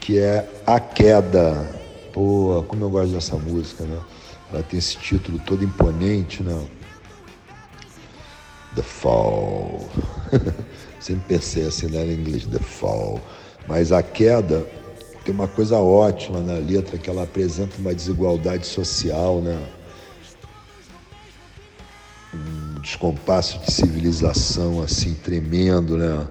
que 0.00 0.18
é 0.18 0.48
A 0.66 0.80
Queda. 0.80 1.78
Pô, 2.12 2.64
como 2.66 2.84
eu 2.84 2.90
gosto 2.90 3.12
dessa 3.12 3.36
música, 3.36 3.84
né? 3.84 3.98
Ela 4.52 4.62
tem 4.62 4.78
esse 4.78 4.96
título 4.96 5.38
todo 5.40 5.62
imponente, 5.62 6.42
né? 6.42 6.66
The 8.74 8.82
Fall. 8.82 9.88
Sempre 11.00 11.36
pensei 11.36 11.66
assim, 11.66 11.86
né, 11.86 12.04
em 12.04 12.14
inglês, 12.14 12.46
The 12.46 12.58
Fall. 12.58 13.20
Mas 13.66 13.92
a 13.92 14.02
queda 14.02 14.66
tem 15.24 15.34
uma 15.34 15.46
coisa 15.46 15.76
ótima 15.78 16.40
na 16.40 16.54
letra, 16.54 16.96
que 16.96 17.10
ela 17.10 17.24
apresenta 17.24 17.76
uma 17.78 17.94
desigualdade 17.94 18.66
social, 18.66 19.40
né? 19.40 19.58
Descompasso 22.88 23.58
de 23.58 23.70
civilização 23.70 24.82
assim 24.82 25.12
tremendo, 25.12 25.98
né? 25.98 26.26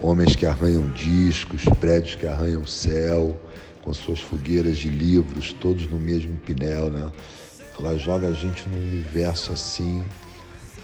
Homens 0.00 0.36
que 0.36 0.46
arranham 0.46 0.88
discos, 0.92 1.64
prédios 1.80 2.14
que 2.14 2.24
arranham 2.24 2.64
céu, 2.64 3.36
com 3.82 3.92
suas 3.92 4.20
fogueiras 4.20 4.78
de 4.78 4.88
livros, 4.88 5.52
todos 5.52 5.90
no 5.90 5.98
mesmo 5.98 6.36
pinel, 6.36 6.88
né? 6.88 7.10
Ela 7.76 7.98
joga 7.98 8.28
a 8.28 8.32
gente 8.32 8.68
num 8.68 8.78
universo 8.78 9.52
assim 9.52 10.04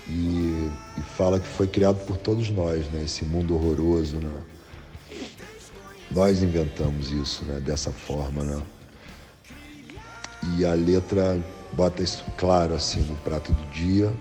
e, 0.08 0.68
e 0.98 1.00
fala 1.16 1.38
que 1.38 1.46
foi 1.46 1.68
criado 1.68 2.04
por 2.06 2.16
todos 2.16 2.50
nós, 2.50 2.84
né? 2.88 3.04
Esse 3.04 3.24
mundo 3.24 3.54
horroroso, 3.54 4.16
né? 4.16 4.32
Nós 6.10 6.42
inventamos 6.42 7.12
isso, 7.12 7.44
né? 7.44 7.60
Dessa 7.60 7.92
forma, 7.92 8.42
né? 8.42 8.60
E 10.58 10.64
a 10.64 10.74
letra 10.74 11.40
bota 11.72 12.02
isso 12.02 12.24
claro 12.36 12.74
assim 12.74 13.00
no 13.02 13.14
prato 13.18 13.52
do 13.52 13.70
dia. 13.70 14.12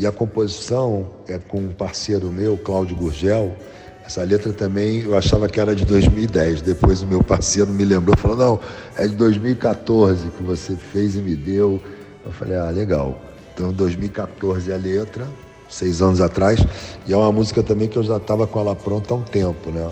E 0.00 0.06
a 0.06 0.10
composição 0.10 1.10
é 1.28 1.38
com 1.38 1.58
um 1.58 1.74
parceiro 1.74 2.32
meu, 2.32 2.56
Cláudio 2.56 2.96
Gurgel. 2.96 3.54
Essa 4.02 4.22
letra 4.22 4.50
também 4.50 5.02
eu 5.02 5.14
achava 5.14 5.46
que 5.46 5.60
era 5.60 5.76
de 5.76 5.84
2010. 5.84 6.62
Depois 6.62 7.02
o 7.02 7.06
meu 7.06 7.22
parceiro 7.22 7.70
me 7.70 7.84
lembrou, 7.84 8.16
falou: 8.16 8.34
não, 8.34 8.60
é 8.96 9.06
de 9.06 9.14
2014 9.14 10.30
que 10.30 10.42
você 10.42 10.74
fez 10.74 11.16
e 11.16 11.18
me 11.18 11.36
deu. 11.36 11.78
Eu 12.24 12.32
falei: 12.32 12.56
ah, 12.56 12.70
legal. 12.70 13.20
Então, 13.52 13.74
2014 13.74 14.70
é 14.70 14.74
a 14.74 14.78
letra, 14.78 15.28
seis 15.68 16.00
anos 16.00 16.22
atrás. 16.22 16.64
E 17.06 17.12
é 17.12 17.16
uma 17.18 17.30
música 17.30 17.62
também 17.62 17.86
que 17.86 17.98
eu 17.98 18.02
já 18.02 18.16
estava 18.16 18.46
com 18.46 18.58
ela 18.58 18.74
pronta 18.74 19.12
há 19.12 19.18
um 19.18 19.22
tempo, 19.22 19.70
né? 19.70 19.86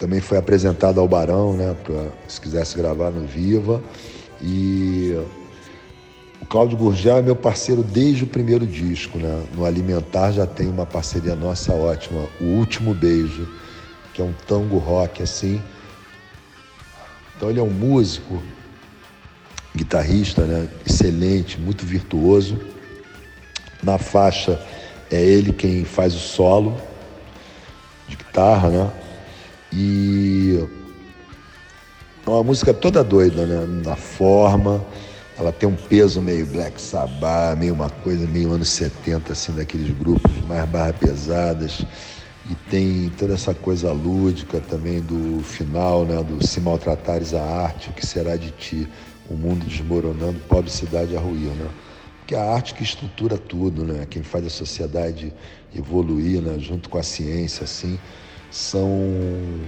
Também 0.00 0.20
foi 0.20 0.36
apresentado 0.36 0.98
ao 0.98 1.06
Barão, 1.06 1.52
né? 1.52 1.76
Pra, 1.84 2.06
se 2.26 2.40
quisesse 2.40 2.76
gravar 2.76 3.12
no 3.12 3.24
Viva. 3.24 3.80
E 4.42 5.16
o 6.42 6.46
Cláudio 6.46 6.76
Gurgel 6.76 7.18
é 7.18 7.22
meu 7.22 7.36
parceiro 7.36 7.84
desde 7.84 8.24
o 8.24 8.26
primeiro 8.26 8.66
disco, 8.66 9.16
né? 9.16 9.44
No 9.54 9.64
Alimentar 9.64 10.32
já 10.32 10.44
tem 10.44 10.68
uma 10.68 10.84
parceria 10.84 11.36
nossa 11.36 11.72
ótima, 11.72 12.28
O 12.40 12.44
Último 12.44 12.92
Beijo, 12.92 13.48
que 14.12 14.20
é 14.20 14.24
um 14.24 14.34
tango 14.46 14.76
rock 14.76 15.22
assim. 15.22 15.62
Então 17.36 17.48
ele 17.48 17.60
é 17.60 17.62
um 17.62 17.70
músico, 17.70 18.42
guitarrista, 19.74 20.42
né? 20.42 20.68
Excelente, 20.84 21.60
muito 21.60 21.86
virtuoso. 21.86 22.58
Na 23.80 23.96
faixa 23.96 24.60
é 25.12 25.22
ele 25.22 25.52
quem 25.52 25.84
faz 25.84 26.12
o 26.12 26.18
solo 26.18 26.76
de 28.08 28.16
guitarra, 28.16 28.68
né? 28.68 28.90
E 29.72 30.68
é 32.26 32.30
uma 32.30 32.42
música 32.42 32.74
toda 32.74 33.04
doida, 33.04 33.46
né? 33.46 33.64
Na 33.84 33.94
forma, 33.94 34.84
ela 35.38 35.52
tem 35.52 35.68
um 35.68 35.74
peso 35.74 36.20
meio 36.20 36.46
Black 36.46 36.80
Sabbath, 36.80 37.58
meio 37.58 37.74
uma 37.74 37.88
coisa 37.88 38.26
meio 38.26 38.52
anos 38.52 38.68
70, 38.70 39.32
assim, 39.32 39.52
daqueles 39.52 39.90
grupos 39.96 40.30
mais 40.46 40.68
barra 40.68 40.92
pesadas. 40.92 41.84
E 42.50 42.54
tem 42.70 43.10
toda 43.10 43.34
essa 43.34 43.54
coisa 43.54 43.92
lúdica 43.92 44.60
também 44.60 45.00
do 45.00 45.42
final, 45.42 46.04
né? 46.04 46.22
Do 46.22 46.44
se 46.44 46.60
maltratares 46.60 47.34
a 47.34 47.42
arte, 47.42 47.90
o 47.90 47.92
que 47.92 48.04
será 48.04 48.36
de 48.36 48.50
ti? 48.50 48.88
O 49.30 49.34
mundo 49.34 49.64
desmoronando, 49.64 50.40
pobre 50.48 50.70
cidade 50.70 51.16
a 51.16 51.20
ruir, 51.20 51.50
né? 51.50 51.68
Que 52.26 52.34
é 52.34 52.38
a 52.38 52.52
arte 52.52 52.74
que 52.74 52.82
estrutura 52.82 53.38
tudo, 53.38 53.84
né? 53.84 54.06
Quem 54.10 54.22
faz 54.22 54.44
a 54.44 54.50
sociedade 54.50 55.32
evoluir, 55.74 56.42
né? 56.42 56.58
Junto 56.58 56.90
com 56.90 56.98
a 56.98 57.02
ciência, 57.02 57.64
assim 57.64 57.98
são 58.52 59.64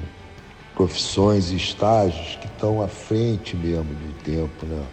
profissões 0.74 1.50
e 1.50 1.56
estágios 1.56 2.36
que 2.36 2.46
estão 2.46 2.82
à 2.82 2.88
frente 2.88 3.56
mesmo 3.56 3.94
do 3.94 4.12
tempo, 4.22 4.66
né? 4.66 4.84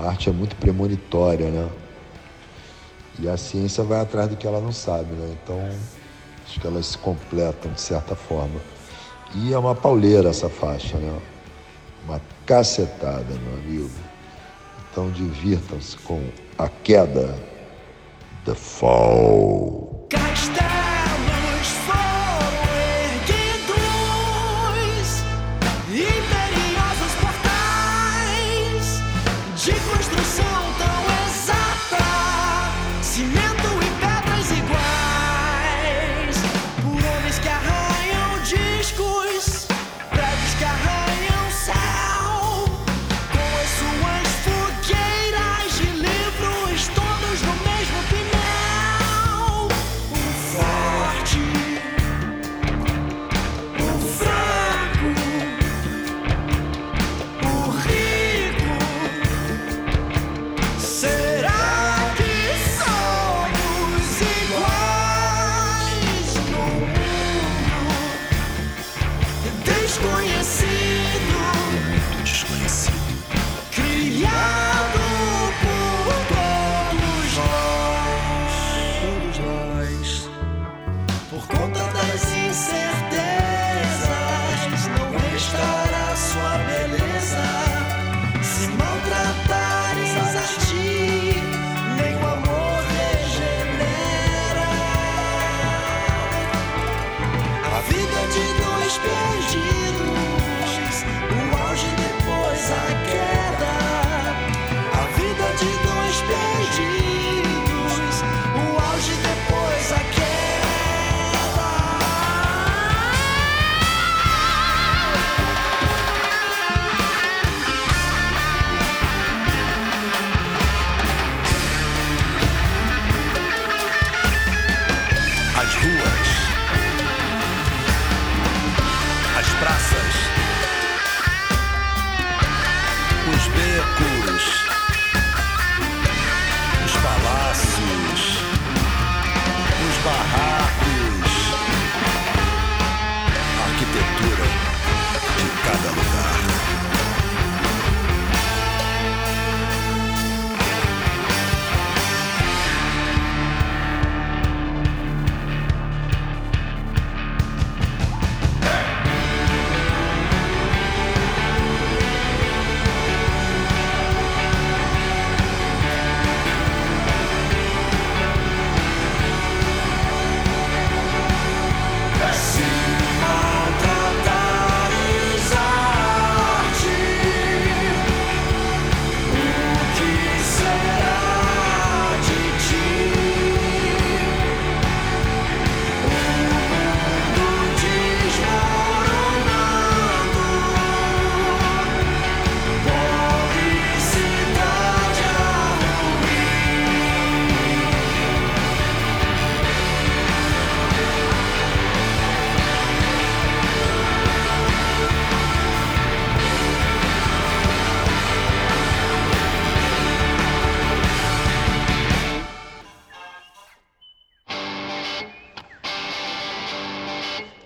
A 0.00 0.08
arte 0.08 0.30
é 0.30 0.32
muito 0.32 0.56
premonitória, 0.56 1.50
né? 1.50 1.68
E 3.18 3.28
a 3.28 3.36
ciência 3.36 3.84
vai 3.84 4.00
atrás 4.00 4.30
do 4.30 4.36
que 4.36 4.46
ela 4.46 4.58
não 4.58 4.72
sabe, 4.72 5.12
né? 5.12 5.36
Então, 5.42 5.60
acho 6.46 6.58
que 6.58 6.66
elas 6.66 6.86
se 6.86 6.98
completam 6.98 7.70
de 7.70 7.80
certa 7.80 8.16
forma. 8.16 8.58
E 9.34 9.52
é 9.52 9.58
uma 9.58 9.74
pauleira 9.74 10.30
essa 10.30 10.48
faixa, 10.48 10.96
né? 10.96 11.20
Uma 12.06 12.20
cacetada, 12.46 13.26
meu 13.44 13.54
amigo. 13.54 13.90
Então, 14.90 15.10
divirtam-se 15.10 15.98
com 15.98 16.24
a 16.56 16.66
queda, 16.68 17.36
The 18.46 18.54
Fall. 18.54 20.08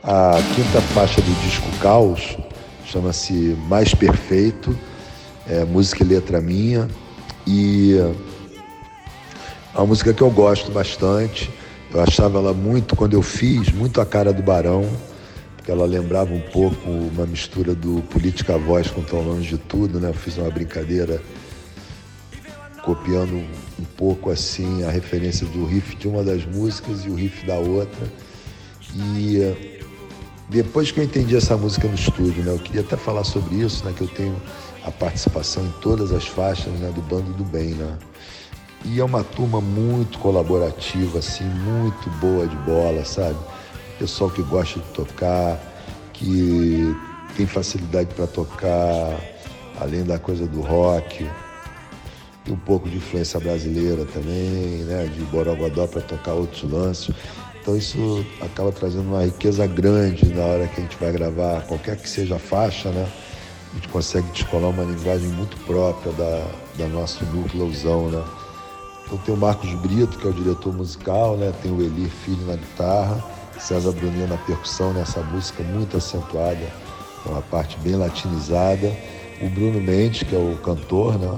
A 0.04 0.36
quinta 0.54 0.82
faixa 0.92 1.20
do 1.22 1.40
disco 1.42 1.66
Caos, 1.80 2.36
chama-se 2.84 3.56
Mais 3.68 3.94
Perfeito, 3.94 4.78
é 5.48 5.64
música 5.64 6.04
e 6.04 6.06
letra 6.06 6.42
minha, 6.42 6.86
e 7.46 7.96
é 9.74 9.78
uma 9.78 9.86
música 9.86 10.12
que 10.12 10.20
eu 10.20 10.30
gosto 10.30 10.70
bastante. 10.70 11.50
Eu 11.90 12.02
achava 12.02 12.38
ela 12.38 12.52
muito, 12.52 12.94
quando 12.94 13.14
eu 13.14 13.22
fiz, 13.22 13.70
muito 13.72 13.98
a 14.00 14.04
cara 14.04 14.30
do 14.30 14.42
Barão, 14.42 14.86
porque 15.56 15.70
ela 15.70 15.86
lembrava 15.86 16.34
um 16.34 16.40
pouco 16.40 16.90
uma 16.90 17.24
mistura 17.24 17.74
do 17.74 18.02
Política 18.10 18.58
Voz 18.58 18.88
com 18.88 19.02
Tão 19.02 19.22
Longe 19.22 19.48
de 19.48 19.58
Tudo, 19.58 19.98
né? 19.98 20.10
Eu 20.10 20.14
fiz 20.14 20.36
uma 20.36 20.50
brincadeira 20.50 21.22
copiando 22.82 23.36
um 23.36 23.84
pouco 23.96 24.28
assim 24.28 24.84
a 24.84 24.90
referência 24.90 25.46
do 25.46 25.64
riff 25.64 25.96
de 25.96 26.06
uma 26.06 26.22
das 26.22 26.44
músicas 26.44 27.06
e 27.06 27.08
o 27.08 27.14
riff 27.14 27.46
da 27.46 27.54
outra. 27.54 28.12
E 28.94 29.73
depois 30.48 30.90
que 30.90 31.00
eu 31.00 31.04
entendi 31.04 31.36
essa 31.36 31.56
música 31.56 31.88
no 31.88 31.94
estúdio, 31.94 32.42
né, 32.44 32.52
eu 32.52 32.58
queria 32.58 32.82
até 32.82 32.96
falar 32.96 33.24
sobre 33.24 33.56
isso, 33.56 33.84
né, 33.84 33.92
que 33.96 34.02
eu 34.02 34.08
tenho 34.08 34.36
a 34.84 34.90
participação 34.90 35.64
em 35.64 35.70
todas 35.80 36.12
as 36.12 36.26
faixas 36.26 36.72
né, 36.74 36.92
do 36.94 37.00
Bando 37.00 37.32
do 37.32 37.44
Bem, 37.44 37.70
né? 37.70 37.98
E 38.84 39.00
é 39.00 39.04
uma 39.04 39.24
turma 39.24 39.62
muito 39.62 40.18
colaborativa, 40.18 41.18
assim, 41.18 41.44
muito 41.44 42.10
boa 42.20 42.46
de 42.46 42.56
bola, 42.56 43.02
sabe? 43.02 43.38
Pessoal 43.98 44.28
que 44.28 44.42
gosta 44.42 44.78
de 44.78 44.86
tocar, 44.88 45.58
que 46.12 46.94
tem 47.34 47.46
facilidade 47.46 48.12
para 48.14 48.26
tocar, 48.26 49.18
além 49.80 50.04
da 50.04 50.18
coisa 50.18 50.46
do 50.46 50.60
rock, 50.60 51.26
e 52.46 52.52
um 52.52 52.56
pouco 52.56 52.86
de 52.86 52.98
influência 52.98 53.40
brasileira 53.40 54.04
também, 54.04 54.84
né? 54.84 55.06
De 55.06 55.22
Borogodó 55.22 55.86
para 55.86 56.02
tocar 56.02 56.34
outros 56.34 56.70
lances. 56.70 57.14
Então 57.64 57.78
isso 57.78 58.26
acaba 58.42 58.70
trazendo 58.70 59.08
uma 59.08 59.24
riqueza 59.24 59.66
grande 59.66 60.26
na 60.34 60.44
hora 60.44 60.68
que 60.68 60.82
a 60.82 60.84
gente 60.84 60.98
vai 60.98 61.10
gravar 61.10 61.62
qualquer 61.62 61.96
que 61.96 62.06
seja 62.06 62.36
a 62.36 62.38
faixa, 62.38 62.90
né? 62.90 63.10
A 63.70 63.74
gente 63.76 63.88
consegue 63.88 64.30
descolar 64.32 64.68
uma 64.68 64.84
linguagem 64.84 65.28
muito 65.28 65.56
própria 65.64 66.12
da, 66.12 66.46
da 66.76 66.86
nosso 66.88 67.24
núcleozão, 67.24 68.10
né? 68.10 68.22
Então 69.06 69.16
tem 69.16 69.34
o 69.34 69.38
Marcos 69.38 69.72
Brito, 69.76 70.18
que 70.18 70.26
é 70.26 70.30
o 70.30 70.34
diretor 70.34 70.74
musical, 70.74 71.38
né? 71.38 71.54
Tem 71.62 71.72
o 71.72 71.80
Elir 71.80 72.10
Filho 72.10 72.46
na 72.46 72.56
guitarra, 72.56 73.24
César 73.58 73.92
Bruninho 73.92 74.28
na 74.28 74.36
percussão, 74.36 74.92
nessa 74.92 75.22
música 75.22 75.62
muito 75.62 75.96
acentuada, 75.96 76.70
uma 77.24 77.40
parte 77.40 77.78
bem 77.78 77.96
latinizada. 77.96 78.94
O 79.40 79.48
Bruno 79.48 79.80
Mendes, 79.80 80.22
que 80.22 80.36
é 80.36 80.38
o 80.38 80.54
cantor, 80.58 81.18
né? 81.18 81.34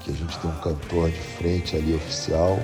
Que 0.00 0.10
a 0.10 0.14
gente 0.14 0.38
tem 0.40 0.50
um 0.50 0.56
cantor 0.56 1.08
de 1.08 1.20
frente 1.38 1.74
ali 1.74 1.94
oficial 1.94 2.58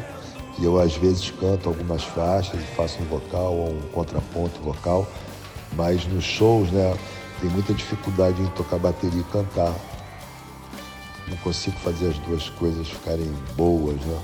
e 0.59 0.65
eu 0.65 0.81
às 0.81 0.95
vezes 0.95 1.31
canto 1.31 1.69
algumas 1.69 2.05
faixas 2.05 2.61
e 2.61 2.65
faço 2.77 3.03
um 3.03 3.07
vocal 3.07 3.53
ou 3.53 3.71
um 3.71 3.81
contraponto 3.93 4.61
vocal, 4.61 5.07
mas 5.73 6.07
nos 6.07 6.25
shows, 6.25 6.71
né, 6.71 6.97
tem 7.41 7.51
muita 7.51 7.75
dificuldade 7.75 8.41
em 8.41 8.47
tocar 8.49 8.79
bateria 8.79 9.21
e 9.21 9.25
cantar. 9.25 9.75
Não 11.27 11.37
consigo 11.39 11.77
fazer 11.79 12.11
as 12.11 12.19
duas 12.19 12.49
coisas 12.51 12.89
ficarem 12.89 13.33
boas, 13.57 13.97
né? 13.97 14.19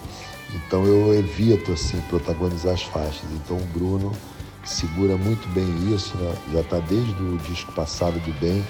Então 0.55 0.85
eu 0.85 1.15
evito 1.15 1.73
assim 1.73 2.01
protagonizar 2.03 2.75
as 2.75 2.83
faixas. 2.83 3.25
Então 3.33 3.57
o 3.57 3.65
Bruno 3.67 4.13
segura 4.65 5.17
muito 5.17 5.49
bem 5.49 5.95
isso, 5.95 6.17
né? 6.19 6.35
Já 6.53 6.61
está 6.61 6.79
desde 6.79 7.23
o 7.23 7.39
disco 7.39 7.73
passado 7.73 8.21
do 8.21 8.33
Bem 8.41 8.65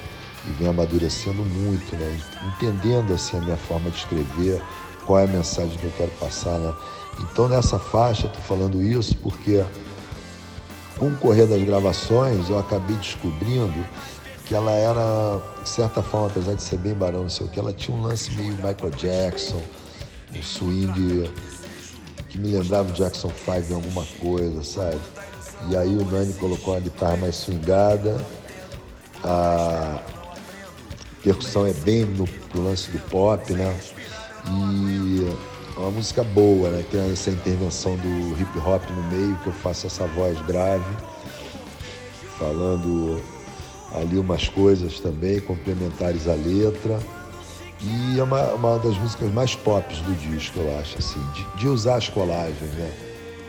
e 0.46 0.51
vem 0.53 0.68
amadurecendo 0.68 1.42
muito, 1.42 1.94
né? 1.96 2.20
Entendendo 2.55 3.12
assim 3.12 3.37
a 3.37 3.40
minha 3.40 3.57
forma 3.57 3.90
de 3.90 3.99
escrever, 3.99 4.62
qual 5.07 5.18
é 5.18 5.25
a 5.25 5.27
mensagem 5.27 5.77
que 5.77 5.85
eu 5.85 5.92
quero 5.96 6.11
passar, 6.12 6.59
né? 6.59 6.73
Então 7.20 7.48
nessa 7.48 7.78
faixa, 7.78 8.26
estou 8.26 8.42
falando 8.42 8.83
isso 8.83 9.16
porque 9.16 9.64
com 10.98 11.09
o 11.09 11.16
correr 11.16 11.46
das 11.46 11.62
gravações 11.62 12.48
eu 12.48 12.59
acabei 12.59 12.96
descobrindo 12.96 13.85
que 14.44 14.54
ela 14.54 14.72
era, 14.72 15.40
de 15.62 15.68
certa 15.68 16.02
forma, 16.02 16.26
apesar 16.26 16.54
de 16.54 16.62
ser 16.62 16.76
bem 16.78 16.92
barão, 16.92 17.22
não 17.22 17.28
sei 17.28 17.46
o 17.46 17.48
que, 17.48 17.59
ela 17.61 17.72
tinha 17.72 17.96
um 17.96 18.02
lance 18.02 18.33
meio 18.33 18.52
Michael 18.54 18.90
Jackson, 18.96 19.62
um 20.35 20.42
swing 20.42 21.30
que 22.28 22.38
me 22.38 22.48
lembrava 22.48 22.88
o 22.90 22.92
Jackson 22.92 23.30
5 23.30 23.70
em 23.70 23.74
alguma 23.74 24.04
coisa, 24.20 24.64
sabe? 24.64 24.98
E 25.68 25.76
aí 25.76 25.96
o 25.96 26.04
Nani 26.04 26.33
colocou 26.35 26.74
uma 26.74 26.80
guitarra 26.80 27.16
mais 27.16 27.37
swingada, 27.37 28.24
a 29.22 30.00
percussão 31.22 31.66
é 31.66 31.72
bem 31.72 32.04
no, 32.04 32.28
no 32.54 32.64
lance 32.64 32.90
do 32.90 32.98
pop, 33.09 33.52
né? 33.52 33.78
E 34.48 35.49
uma 35.81 35.90
música 35.90 36.23
boa, 36.23 36.69
né? 36.71 36.85
Tem 36.90 37.11
essa 37.11 37.31
intervenção 37.31 37.97
do 37.97 38.40
hip 38.40 38.59
hop 38.59 38.83
no 38.90 39.03
meio, 39.05 39.37
que 39.37 39.47
eu 39.47 39.53
faço 39.53 39.87
essa 39.87 40.07
voz 40.09 40.38
grave, 40.43 40.85
falando 42.38 43.21
ali 43.95 44.19
umas 44.19 44.49
coisas 44.49 45.01
também, 45.01 45.40
complementares 45.40 46.29
à 46.29 46.35
letra. 46.35 47.01
E 47.81 48.21
é 48.21 48.23
uma, 48.23 48.43
uma 48.53 48.79
das 48.79 48.97
músicas 48.99 49.33
mais 49.33 49.55
pop 49.55 49.87
do 50.03 50.14
disco, 50.31 50.59
eu 50.59 50.79
acho, 50.79 50.99
assim, 50.99 51.21
de, 51.33 51.45
de 51.57 51.69
usar 51.69 51.97
as 51.97 52.09
colagens, 52.09 52.71
né? 52.75 52.93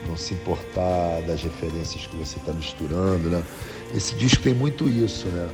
Não 0.07 0.15
se 0.15 0.33
importar 0.33 1.21
das 1.27 1.43
referências 1.43 2.07
que 2.07 2.15
você 2.15 2.39
está 2.39 2.53
misturando, 2.53 3.29
né? 3.29 3.43
Esse 3.93 4.15
disco 4.15 4.41
tem 4.41 4.53
muito 4.53 4.87
isso, 4.87 5.27
né? 5.27 5.49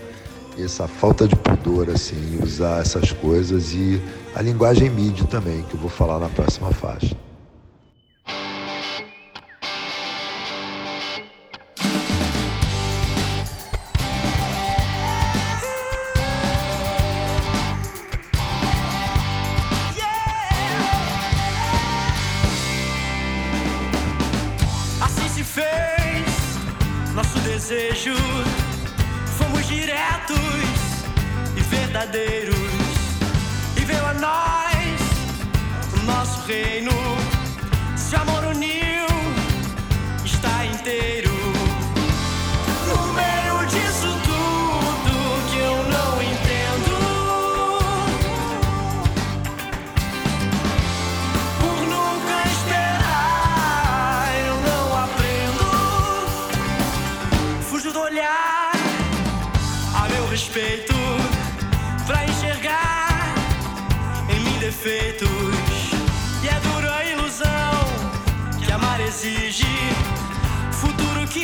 Essa 0.64 0.88
falta 0.88 1.28
de 1.28 1.36
pudor 1.36 1.90
assim, 1.90 2.40
usar 2.42 2.82
essas 2.82 3.12
coisas 3.12 3.74
e 3.74 4.02
a 4.36 4.42
linguagem 4.42 4.90
mídia 4.90 5.26
também, 5.26 5.64
que 5.64 5.76
eu 5.76 5.80
vou 5.80 5.90
falar 5.90 6.20
na 6.20 6.30
próxima 6.30 6.72
faixa. 6.72 7.27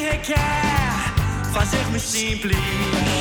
Requer 0.03 0.35
fazer-nos 1.53 2.01
simples. 2.03 3.12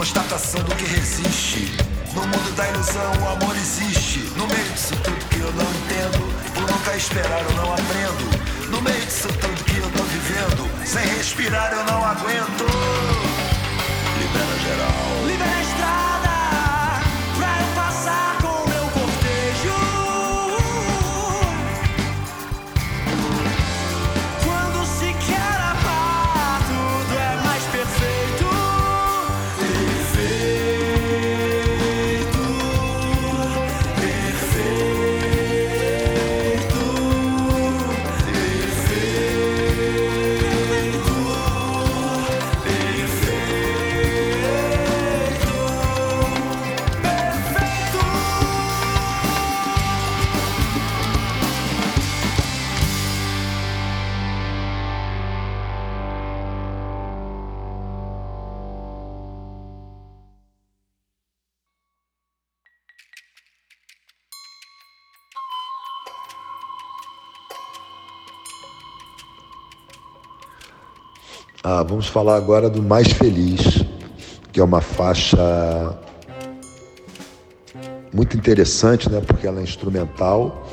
Constatação 0.00 0.62
do 0.62 0.74
que 0.76 0.86
resiste. 0.86 1.74
No 2.14 2.22
mundo 2.22 2.56
da 2.56 2.66
ilusão 2.70 3.12
o 3.22 3.28
amor 3.28 3.54
existe. 3.54 4.20
No 4.34 4.46
meio 4.46 4.72
disso 4.72 4.96
tudo 5.04 5.28
que 5.28 5.40
eu 5.40 5.52
não 5.52 5.70
entendo, 5.74 6.54
por 6.54 6.62
nunca 6.62 6.96
esperar 6.96 7.42
eu 7.42 7.52
não 7.52 7.70
aprendo. 7.74 8.70
No 8.70 8.80
meio 8.80 9.04
disso 9.04 9.28
tudo 9.28 9.62
que 9.62 9.76
eu 9.76 9.90
tô 9.90 10.02
vivendo, 10.04 10.86
sem 10.86 11.06
respirar 11.06 11.74
eu 11.74 11.84
não 11.84 12.02
aguento. 12.02 12.64
Libera 14.18 14.58
geral. 14.64 15.26
Libera 15.26 15.60
estrada 15.60 16.09
Ah, 71.62 71.82
vamos 71.82 72.06
falar 72.06 72.36
agora 72.36 72.70
do 72.70 72.82
Mais 72.82 73.12
Feliz, 73.12 73.84
que 74.50 74.60
é 74.60 74.64
uma 74.64 74.80
faixa 74.80 75.94
muito 78.14 78.34
interessante, 78.34 79.10
né? 79.10 79.20
Porque 79.20 79.46
ela 79.46 79.60
é 79.60 79.62
instrumental. 79.62 80.66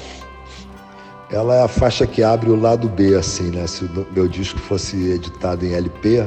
Ela 1.29 1.55
é 1.55 1.63
a 1.63 1.67
faixa 1.67 2.07
que 2.07 2.23
abre 2.23 2.49
o 2.49 2.55
lado 2.57 2.87
B, 2.87 3.15
assim, 3.15 3.51
né? 3.51 3.67
Se 3.67 3.83
o 3.83 4.07
meu 4.13 4.29
disco 4.29 4.57
fosse 4.59 4.95
editado 5.11 5.65
em 5.65 5.73
LP, 5.73 6.25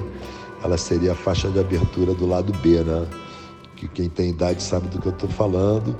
ela 0.62 0.76
seria 0.76 1.12
a 1.12 1.14
faixa 1.14 1.48
de 1.48 1.58
abertura 1.58 2.12
do 2.12 2.26
lado 2.26 2.52
B, 2.58 2.82
né? 2.82 3.06
Que 3.76 3.88
quem 3.88 4.10
tem 4.10 4.28
idade 4.28 4.62
sabe 4.62 4.88
do 4.88 5.00
que 5.00 5.06
eu 5.06 5.12
estou 5.12 5.30
falando. 5.30 5.96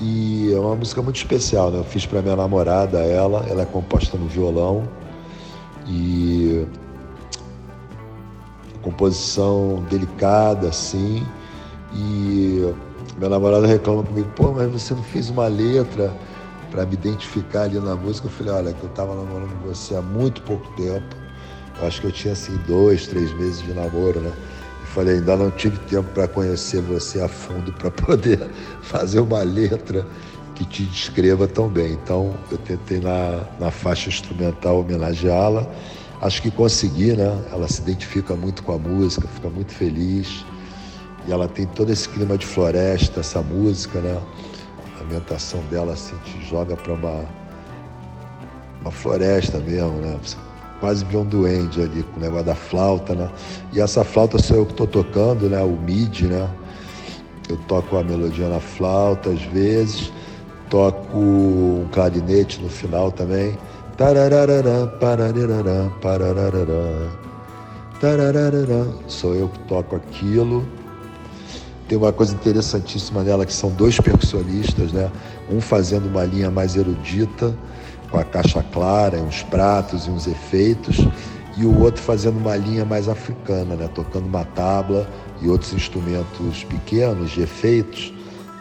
E 0.00 0.52
é 0.52 0.58
uma 0.58 0.74
música 0.74 1.00
muito 1.00 1.16
especial, 1.16 1.70
né? 1.70 1.78
Eu 1.78 1.84
fiz 1.84 2.04
para 2.04 2.20
minha 2.20 2.34
namorada, 2.34 2.98
ela, 2.98 3.46
ela 3.48 3.62
é 3.62 3.66
composta 3.66 4.18
no 4.18 4.26
violão 4.26 4.88
e 5.86 6.66
composição 8.86 9.84
delicada 9.90 10.68
assim. 10.68 11.26
E 11.92 12.72
minha 13.16 13.30
namorada 13.30 13.66
reclama 13.66 14.04
comigo, 14.04 14.28
pô, 14.36 14.52
mas 14.52 14.70
você 14.70 14.94
não 14.94 15.02
fez 15.02 15.28
uma 15.28 15.48
letra 15.48 16.14
para 16.70 16.86
me 16.86 16.94
identificar 16.94 17.62
ali 17.62 17.80
na 17.80 17.96
música. 17.96 18.28
Eu 18.28 18.30
falei, 18.30 18.52
olha, 18.52 18.72
que 18.72 18.82
eu 18.82 18.88
estava 18.88 19.14
namorando 19.14 19.50
você 19.64 19.96
há 19.96 20.02
muito 20.02 20.40
pouco 20.42 20.66
tempo. 20.76 21.16
Eu 21.80 21.86
acho 21.88 22.00
que 22.00 22.06
eu 22.06 22.12
tinha 22.12 22.32
assim 22.32 22.56
dois, 22.66 23.06
três 23.08 23.32
meses 23.34 23.60
de 23.62 23.72
namoro, 23.72 24.20
né? 24.20 24.32
E 24.82 24.86
falei, 24.86 25.16
ainda 25.16 25.36
não 25.36 25.50
tive 25.50 25.78
tempo 25.78 26.08
para 26.12 26.28
conhecer 26.28 26.80
você 26.80 27.20
a 27.20 27.28
fundo 27.28 27.72
para 27.72 27.90
poder 28.06 28.48
fazer 28.82 29.18
uma 29.20 29.42
letra 29.42 30.06
que 30.54 30.64
te 30.64 30.84
descreva 30.84 31.48
tão 31.48 31.68
bem. 31.68 31.92
Então 31.92 32.34
eu 32.52 32.58
tentei 32.58 33.00
na, 33.00 33.40
na 33.58 33.70
faixa 33.70 34.08
instrumental 34.08 34.80
homenageá-la. 34.80 35.66
Acho 36.20 36.40
que 36.40 36.50
consegui, 36.50 37.12
né? 37.12 37.44
Ela 37.52 37.68
se 37.68 37.82
identifica 37.82 38.34
muito 38.34 38.62
com 38.62 38.72
a 38.72 38.78
música, 38.78 39.28
fica 39.28 39.50
muito 39.50 39.72
feliz. 39.72 40.44
E 41.26 41.32
ela 41.32 41.46
tem 41.46 41.66
todo 41.66 41.92
esse 41.92 42.08
clima 42.08 42.38
de 42.38 42.46
floresta, 42.46 43.20
essa 43.20 43.42
música, 43.42 44.00
né? 44.00 44.18
A 44.98 45.02
ambientação 45.02 45.60
dela 45.70 45.92
assim 45.92 46.16
te 46.24 46.42
joga 46.46 46.74
para 46.76 46.92
uma, 46.94 47.24
uma 48.80 48.90
floresta 48.90 49.58
mesmo, 49.58 49.98
né? 49.98 50.18
Você 50.22 50.36
quase 50.80 51.04
vê 51.04 51.16
um 51.18 51.24
duende 51.24 51.82
ali 51.82 52.02
com 52.02 52.18
o 52.18 52.22
negócio 52.22 52.46
da 52.46 52.54
flauta, 52.54 53.14
né? 53.14 53.30
E 53.72 53.80
essa 53.80 54.02
flauta 54.02 54.38
sou 54.38 54.56
eu 54.58 54.66
que 54.66 54.72
estou 54.72 54.86
tocando, 54.86 55.50
né? 55.50 55.60
O 55.62 55.76
midi, 55.76 56.26
né? 56.26 56.48
Eu 57.48 57.58
toco 57.68 57.96
a 57.96 58.02
melodia 58.02 58.48
na 58.48 58.60
flauta 58.60 59.30
às 59.30 59.42
vezes, 59.42 60.10
toco 60.70 61.18
um 61.18 61.88
clarinete 61.92 62.60
no 62.60 62.70
final 62.70 63.12
também. 63.12 63.56
Tararararã, 63.96 64.86
pararararã, 65.00 65.88
pararararã, 66.02 67.08
tararararã. 67.98 68.88
Sou 69.08 69.34
eu 69.34 69.48
que 69.48 69.58
toco 69.60 69.96
aquilo. 69.96 70.68
Tem 71.88 71.96
uma 71.96 72.12
coisa 72.12 72.34
interessantíssima 72.34 73.22
nela 73.22 73.46
que 73.46 73.54
são 73.54 73.70
dois 73.70 73.98
percussionistas, 73.98 74.92
né? 74.92 75.10
Um 75.50 75.62
fazendo 75.62 76.08
uma 76.08 76.26
linha 76.26 76.50
mais 76.50 76.76
erudita, 76.76 77.56
com 78.10 78.18
a 78.18 78.24
caixa 78.24 78.62
clara, 78.70 79.16
uns 79.16 79.42
pratos 79.44 80.06
e 80.06 80.10
uns 80.10 80.26
efeitos, 80.26 80.98
e 81.56 81.64
o 81.64 81.80
outro 81.80 82.02
fazendo 82.02 82.36
uma 82.36 82.54
linha 82.54 82.84
mais 82.84 83.08
africana, 83.08 83.76
né? 83.76 83.88
Tocando 83.94 84.26
uma 84.26 84.44
tabla 84.44 85.08
e 85.40 85.48
outros 85.48 85.72
instrumentos 85.72 86.64
pequenos 86.64 87.30
de 87.30 87.40
efeitos, 87.40 88.12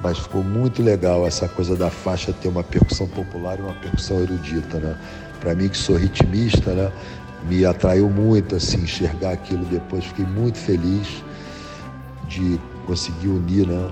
mas 0.02 0.18
ficou 0.18 0.42
muito 0.42 0.82
legal 0.82 1.28
essa 1.28 1.50
coisa 1.50 1.76
da 1.76 1.90
faixa 1.90 2.32
ter 2.32 2.48
uma 2.48 2.64
percussão 2.64 3.08
popular 3.08 3.60
e 3.60 3.62
uma 3.64 3.74
percussão 3.74 4.22
erudita, 4.22 4.80
né? 4.80 4.98
Para 5.40 5.54
mim 5.56 5.70
que 5.70 5.78
sou 5.78 5.96
ritmista, 5.98 6.74
né? 6.74 6.92
Me 7.48 7.66
atraiu 7.66 8.10
muito 8.10 8.56
assim 8.56 8.78
enxergar 8.82 9.32
aquilo 9.32 9.64
depois, 9.66 10.04
fiquei 10.06 10.26
muito 10.26 10.58
feliz 10.58 11.24
de 12.28 12.60
conseguir 12.88 13.28
unir, 13.28 13.68
né? 13.68 13.92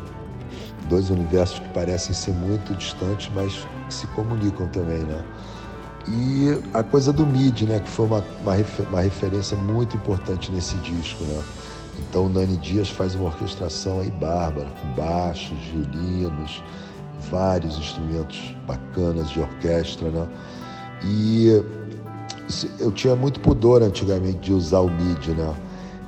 Dois 0.89 1.09
universos 1.09 1.59
que 1.59 1.69
parecem 1.69 2.13
ser 2.13 2.31
muito 2.31 2.73
distantes, 2.75 3.29
mas 3.33 3.53
que 3.87 3.93
se 3.93 4.07
comunicam 4.07 4.67
também, 4.69 4.99
né? 4.99 5.23
E 6.07 6.59
a 6.73 6.83
coisa 6.83 7.13
do 7.13 7.25
MIDI, 7.25 7.65
né? 7.65 7.79
Que 7.79 7.89
foi 7.89 8.05
uma, 8.07 8.23
uma, 8.41 8.53
refer- 8.55 8.87
uma 8.89 9.01
referência 9.01 9.55
muito 9.55 9.95
importante 9.95 10.51
nesse 10.51 10.75
disco, 10.77 11.23
né? 11.23 11.41
Então 11.99 12.25
o 12.25 12.29
Nani 12.29 12.57
Dias 12.57 12.89
faz 12.89 13.15
uma 13.15 13.25
orquestração 13.25 13.99
aí 14.01 14.09
bárbara, 14.11 14.67
com 14.81 14.87
baixos, 15.01 15.57
violinos, 15.71 16.63
vários 17.29 17.77
instrumentos 17.77 18.55
bacanas 18.67 19.29
de 19.29 19.39
orquestra, 19.39 20.09
né? 20.09 20.27
E 21.03 21.63
eu 22.79 22.91
tinha 22.91 23.15
muito 23.15 23.39
pudor 23.39 23.81
antigamente 23.81 24.39
de 24.39 24.53
usar 24.53 24.79
o 24.79 24.89
MIDI, 24.89 25.31
né? 25.31 25.53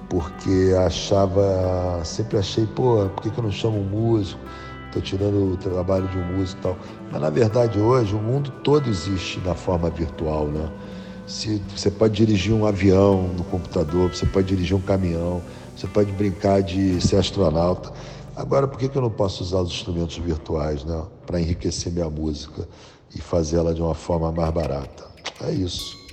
Porque 0.10 0.74
achava, 0.86 2.02
sempre 2.04 2.38
achei, 2.38 2.66
pô, 2.66 3.10
por 3.16 3.24
que, 3.24 3.30
que 3.30 3.38
eu 3.38 3.44
não 3.44 3.52
chamo 3.52 3.80
um 3.80 3.84
músico? 3.84 4.40
Estou 4.88 5.02
tirando 5.02 5.54
o 5.54 5.58
trabalho 5.58 6.08
de 6.08 6.18
um 6.18 6.38
músico 6.38 6.60
e 6.60 6.64
tal. 6.64 6.78
Mas 7.12 7.22
na 7.22 7.30
verdade 7.30 7.80
hoje 7.80 8.16
o 8.16 8.20
mundo 8.20 8.52
todo 8.64 8.90
existe 8.90 9.40
na 9.40 9.56
forma 9.56 9.90
virtual, 9.90 10.48
né? 10.48 10.70
Se, 11.28 11.62
você 11.76 11.90
pode 11.90 12.14
dirigir 12.14 12.54
um 12.54 12.66
avião 12.66 13.30
no 13.36 13.44
computador, 13.46 14.14
você 14.14 14.26
pode 14.28 14.48
dirigir 14.48 14.78
um 14.78 14.82
caminhão, 14.82 15.42
você 15.76 15.88
pode 15.88 16.12
brincar 16.12 16.62
de 16.62 17.02
ser 17.02 17.18
astronauta. 17.18 17.92
Agora, 18.36 18.68
por 18.68 18.78
que, 18.78 18.88
que 18.88 18.98
eu 18.98 19.02
não 19.02 19.10
posso 19.10 19.44
usar 19.44 19.60
os 19.60 19.72
instrumentos 19.72 20.18
virtuais, 20.18 20.84
né? 20.84 21.04
Para 21.26 21.42
enriquecer 21.42 21.92
minha 21.92 22.10
música 22.10 22.68
e 23.16 23.22
fazê-la 23.22 23.74
de 23.74 23.82
uma 23.82 23.96
forma 23.96 24.32
mais 24.32 24.52
barata? 24.52 25.06
É 25.42 25.52
isso. 25.52 26.05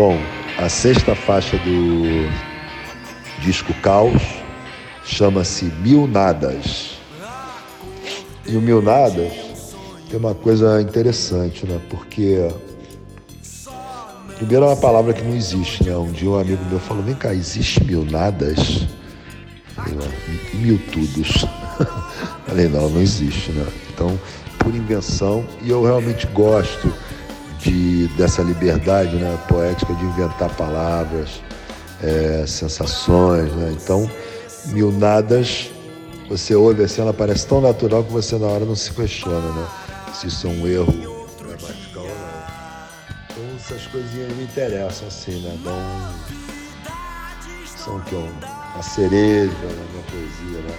Bom, 0.00 0.18
a 0.56 0.66
sexta 0.66 1.14
faixa 1.14 1.58
do 1.58 2.26
disco 3.42 3.74
Caos 3.82 4.22
chama-se 5.04 5.66
Mil 5.82 6.06
Nadas. 6.06 6.92
E 8.46 8.56
o 8.56 8.62
Mil 8.62 8.80
Nadas 8.80 9.30
tem 10.08 10.18
uma 10.18 10.34
coisa 10.34 10.80
interessante, 10.80 11.66
né? 11.66 11.78
Porque 11.90 12.48
primeiro 14.36 14.64
é 14.64 14.68
uma 14.68 14.76
palavra 14.76 15.12
que 15.12 15.20
não 15.20 15.36
existe, 15.36 15.84
né? 15.84 15.94
Um 15.94 16.10
dia 16.10 16.30
um 16.30 16.38
amigo 16.38 16.64
meu 16.70 16.80
falou, 16.80 17.02
vem 17.02 17.14
cá, 17.14 17.34
existe 17.34 17.84
mil 17.84 18.02
nadas? 18.02 18.86
Falei, 19.74 19.98
mil 20.54 20.80
tudos. 20.90 21.44
Falei, 22.48 22.68
não, 22.68 22.88
não 22.88 23.02
existe, 23.02 23.52
né? 23.52 23.66
Então, 23.92 24.18
por 24.58 24.74
invenção, 24.74 25.44
e 25.60 25.68
eu 25.68 25.84
realmente 25.84 26.26
gosto 26.28 26.90
de, 27.62 28.08
dessa 28.08 28.42
liberdade 28.42 29.16
né, 29.16 29.38
poética 29.48 29.94
de 29.94 30.04
inventar 30.04 30.54
palavras, 30.56 31.42
é, 32.02 32.44
sensações. 32.46 33.52
Né? 33.52 33.76
Então, 33.80 34.10
mil 34.66 34.90
nadas, 34.90 35.70
você 36.28 36.54
ouve 36.54 36.82
assim, 36.84 37.00
ela 37.00 37.12
parece 37.12 37.46
tão 37.46 37.60
natural 37.60 38.04
que 38.04 38.12
você 38.12 38.38
na 38.38 38.46
hora 38.46 38.64
não 38.64 38.76
se 38.76 38.90
questiona 38.92 39.52
né? 39.52 39.66
se 40.14 40.26
isso 40.28 40.46
é 40.46 40.50
um 40.50 40.66
erro 40.66 41.26
gramatical 41.38 42.02
ou 42.02 42.08
não. 42.08 42.40
Então, 43.30 43.44
essas 43.56 43.86
coisinhas 43.86 44.32
me 44.36 44.44
interessam 44.44 45.08
assim, 45.08 45.40
né? 45.40 45.58
São 47.84 47.98
que 48.00 48.14
uma 48.14 48.82
cereja 48.82 49.52
na 49.52 49.68
minha 49.68 50.04
poesia, 50.10 50.60
né? 50.60 50.78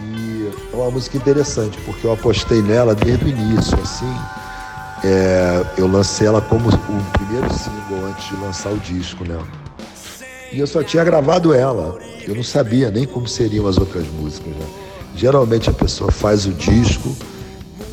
E 0.00 0.50
é 0.72 0.76
uma 0.76 0.90
música 0.90 1.16
interessante, 1.16 1.76
porque 1.84 2.06
eu 2.06 2.12
apostei 2.12 2.62
nela 2.62 2.94
desde 2.94 3.24
o 3.24 3.28
início, 3.28 3.78
assim. 3.80 4.14
É, 5.04 5.64
eu 5.76 5.86
lancei 5.86 6.26
ela 6.26 6.40
como 6.40 6.68
o 6.68 7.02
primeiro 7.12 7.52
single 7.52 8.06
antes 8.10 8.28
de 8.28 8.36
lançar 8.36 8.70
o 8.70 8.78
disco, 8.78 9.24
né? 9.24 9.38
E 10.52 10.58
eu 10.58 10.66
só 10.66 10.82
tinha 10.82 11.04
gravado 11.04 11.54
ela. 11.54 11.98
Eu 12.26 12.34
não 12.34 12.42
sabia 12.42 12.90
nem 12.90 13.06
como 13.06 13.28
seriam 13.28 13.66
as 13.66 13.78
outras 13.78 14.06
músicas, 14.08 14.52
né? 14.54 14.66
Geralmente 15.14 15.70
a 15.70 15.72
pessoa 15.72 16.10
faz 16.10 16.46
o 16.46 16.52
disco, 16.52 17.14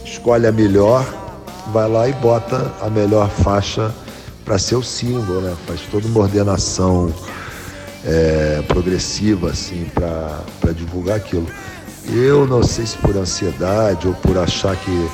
escolhe 0.04 0.48
a 0.48 0.52
melhor, 0.52 1.06
vai 1.72 1.90
lá 1.90 2.08
e 2.08 2.14
bota 2.14 2.72
a 2.82 2.90
melhor 2.90 3.30
faixa 3.30 3.94
para 4.44 4.58
ser 4.58 4.76
o 4.76 4.84
símbolo, 4.84 5.42
né? 5.42 5.56
Faz 5.66 5.82
toda 5.92 6.08
uma 6.08 6.22
ordenação 6.22 7.14
é, 8.06 8.64
progressiva, 8.68 9.50
assim, 9.50 9.90
para 9.94 10.72
divulgar 10.74 11.18
aquilo. 11.18 11.48
Eu 12.14 12.46
não 12.46 12.62
sei 12.62 12.86
se 12.86 12.98
por 12.98 13.18
ansiedade 13.18 14.08
ou 14.08 14.14
por 14.14 14.38
achar 14.38 14.76
que 14.76 15.10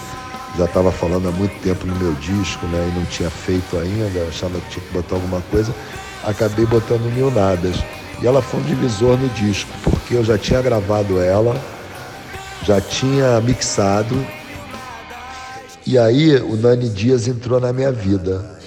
já 0.57 0.65
estava 0.65 0.91
falando 0.91 1.29
há 1.29 1.31
muito 1.31 1.57
tempo 1.61 1.85
no 1.85 1.95
meu 1.95 2.13
disco, 2.13 2.65
né? 2.67 2.91
E 2.91 2.99
não 2.99 3.05
tinha 3.05 3.29
feito 3.29 3.77
ainda, 3.77 4.27
achava 4.27 4.59
que 4.59 4.69
tinha 4.71 4.85
que 4.85 4.93
botar 4.93 5.15
alguma 5.15 5.41
coisa, 5.49 5.73
acabei 6.23 6.65
botando 6.65 7.11
Mil 7.13 7.31
Nadas. 7.31 7.77
E 8.21 8.27
ela 8.27 8.41
foi 8.41 8.59
um 8.59 8.63
divisor 8.63 9.17
no 9.17 9.29
disco, 9.29 9.71
porque 9.83 10.15
eu 10.15 10.23
já 10.23 10.37
tinha 10.37 10.61
gravado 10.61 11.19
ela, 11.19 11.59
já 12.63 12.79
tinha 12.79 13.39
mixado, 13.41 14.15
e 15.85 15.97
aí 15.97 16.35
o 16.37 16.55
Nani 16.55 16.89
Dias 16.89 17.27
entrou 17.27 17.59
na 17.59 17.73
minha 17.73 17.91
vida. 17.91 18.59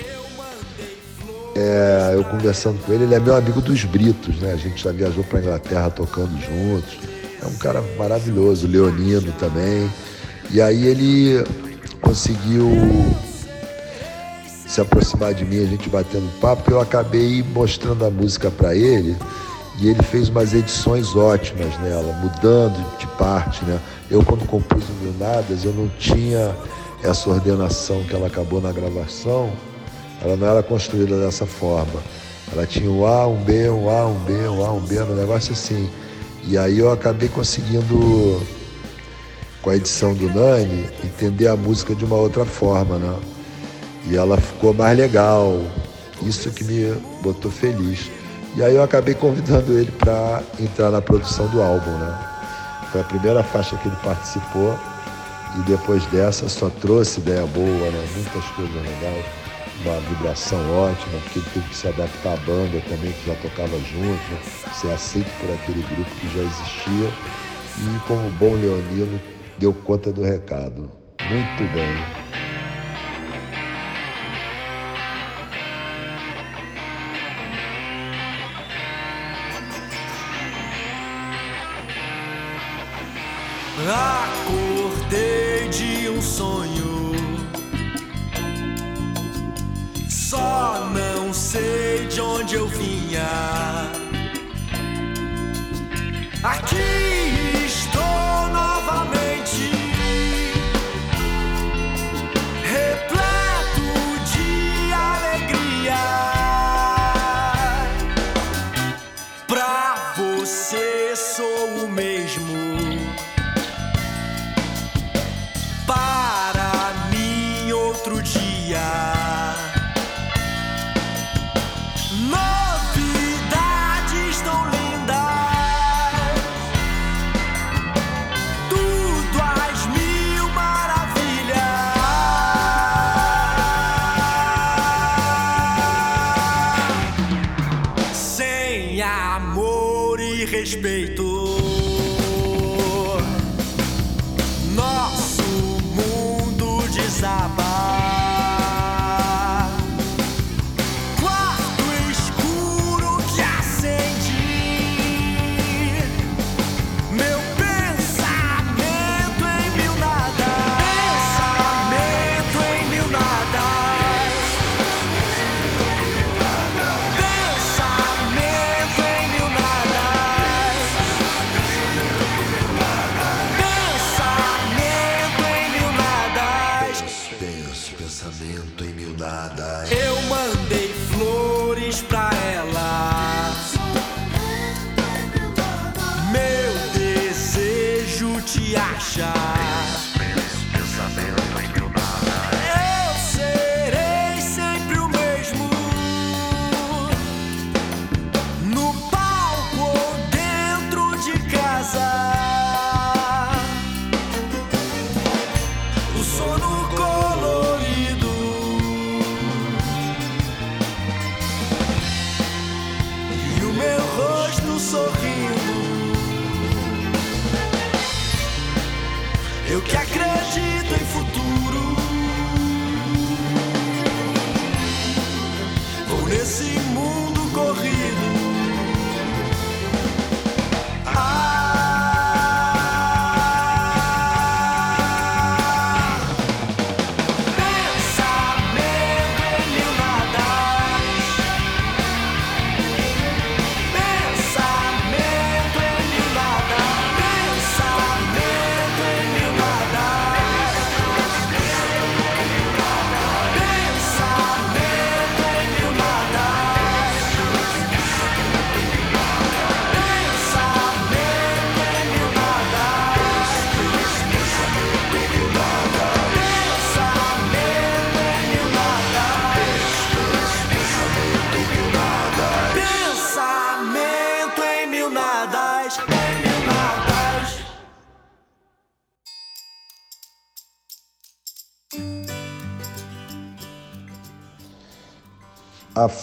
É, 1.56 2.10
eu 2.14 2.24
conversando 2.24 2.84
com 2.84 2.92
ele, 2.92 3.04
ele 3.04 3.14
é 3.14 3.20
meu 3.20 3.36
amigo 3.36 3.60
dos 3.60 3.84
Britos, 3.84 4.36
né? 4.40 4.52
A 4.52 4.56
gente 4.56 4.82
já 4.82 4.90
viajou 4.90 5.22
para 5.22 5.38
Inglaterra 5.38 5.88
tocando 5.90 6.32
juntos. 6.40 6.98
É 7.40 7.46
um 7.46 7.54
cara 7.54 7.80
maravilhoso, 7.96 8.66
leonino 8.66 9.30
também. 9.38 9.88
E 10.50 10.60
aí 10.60 10.86
ele 10.86 11.44
conseguiu 12.04 12.70
se 14.66 14.80
aproximar 14.80 15.34
de 15.34 15.44
mim, 15.44 15.62
a 15.62 15.66
gente 15.66 15.88
batendo 15.88 16.28
papo, 16.40 16.70
eu 16.70 16.80
acabei 16.80 17.42
mostrando 17.42 18.04
a 18.04 18.10
música 18.10 18.50
para 18.50 18.74
ele 18.74 19.16
e 19.80 19.88
ele 19.88 20.02
fez 20.02 20.28
umas 20.28 20.54
edições 20.54 21.16
ótimas 21.16 21.76
nela, 21.80 22.12
mudando 22.14 22.84
de 22.98 23.06
parte, 23.18 23.64
né? 23.64 23.80
Eu 24.10 24.22
quando 24.22 24.46
compus 24.46 24.84
o 24.88 24.92
Mil 25.02 25.14
Nadas, 25.18 25.64
eu 25.64 25.72
não 25.72 25.88
tinha 25.98 26.54
essa 27.02 27.28
ordenação 27.28 28.02
que 28.04 28.14
ela 28.14 28.28
acabou 28.28 28.60
na 28.60 28.72
gravação, 28.72 29.50
ela 30.22 30.36
não 30.36 30.46
era 30.46 30.62
construída 30.62 31.18
dessa 31.18 31.46
forma. 31.46 32.00
Ela 32.52 32.66
tinha 32.66 32.90
um 32.90 33.06
A, 33.06 33.26
um 33.26 33.42
B, 33.42 33.68
um 33.70 33.90
A, 33.90 34.06
um 34.06 34.18
B, 34.20 34.32
um 34.48 34.64
A, 34.64 34.72
um 34.72 34.80
B, 34.80 35.02
um 35.02 35.14
negócio 35.14 35.52
assim. 35.52 35.90
E 36.46 36.56
aí 36.56 36.78
eu 36.78 36.92
acabei 36.92 37.28
conseguindo 37.28 38.40
com 39.64 39.70
a 39.70 39.76
edição 39.76 40.12
do 40.12 40.28
Nani, 40.28 40.86
entender 41.02 41.48
a 41.48 41.56
música 41.56 41.94
de 41.94 42.04
uma 42.04 42.16
outra 42.16 42.44
forma, 42.44 42.98
né? 42.98 43.18
E 44.06 44.14
ela 44.14 44.36
ficou 44.36 44.74
mais 44.74 44.96
legal. 44.96 45.58
Isso 46.22 46.50
que 46.50 46.62
me 46.62 46.92
botou 47.22 47.50
feliz. 47.50 48.10
E 48.56 48.62
aí 48.62 48.76
eu 48.76 48.82
acabei 48.82 49.14
convidando 49.14 49.72
ele 49.72 49.90
para 49.92 50.42
entrar 50.60 50.90
na 50.90 51.00
produção 51.00 51.48
do 51.48 51.62
álbum, 51.62 51.90
né? 51.92 52.18
Foi 52.92 53.00
a 53.00 53.04
primeira 53.04 53.42
faixa 53.42 53.74
que 53.78 53.88
ele 53.88 53.96
participou 54.04 54.78
e 55.56 55.62
depois 55.62 56.04
dessa 56.06 56.46
só 56.46 56.68
trouxe 56.68 57.20
ideia 57.20 57.46
boa, 57.46 57.90
né? 57.90 58.06
Muitas 58.16 58.44
coisas 58.50 58.74
legais, 58.74 59.24
uma 59.82 59.98
vibração 60.10 60.58
ótima, 60.76 61.18
porque 61.22 61.38
ele 61.38 61.48
teve 61.54 61.68
que 61.70 61.76
se 61.76 61.88
adaptar 61.88 62.34
à 62.34 62.36
banda 62.36 62.82
também, 62.86 63.12
que 63.12 63.26
já 63.26 63.34
tocava 63.36 63.78
junto, 63.78 64.30
né? 64.30 64.38
ser 64.74 64.90
aceito 64.92 65.30
por 65.40 65.50
aquele 65.54 65.82
grupo 65.82 66.10
que 66.20 66.36
já 66.36 66.42
existia. 66.42 67.10
E 67.76 67.98
como 68.06 68.30
bom 68.30 68.54
leonino, 68.54 69.20
deu 69.58 69.72
conta 69.72 70.12
do 70.12 70.22
recado. 70.22 70.90
Muito 71.20 71.72
bem. 71.72 72.24
Acordei 83.86 85.68
de 85.68 86.08
um 86.08 86.22
sonho, 86.22 87.12
só 90.08 90.88
não 90.90 91.34
sei 91.34 92.06
de 92.06 92.20
onde 92.20 92.54
eu 92.54 92.66
vinha. 92.68 93.90
Aqui 96.42 97.24
nesse 97.64 97.88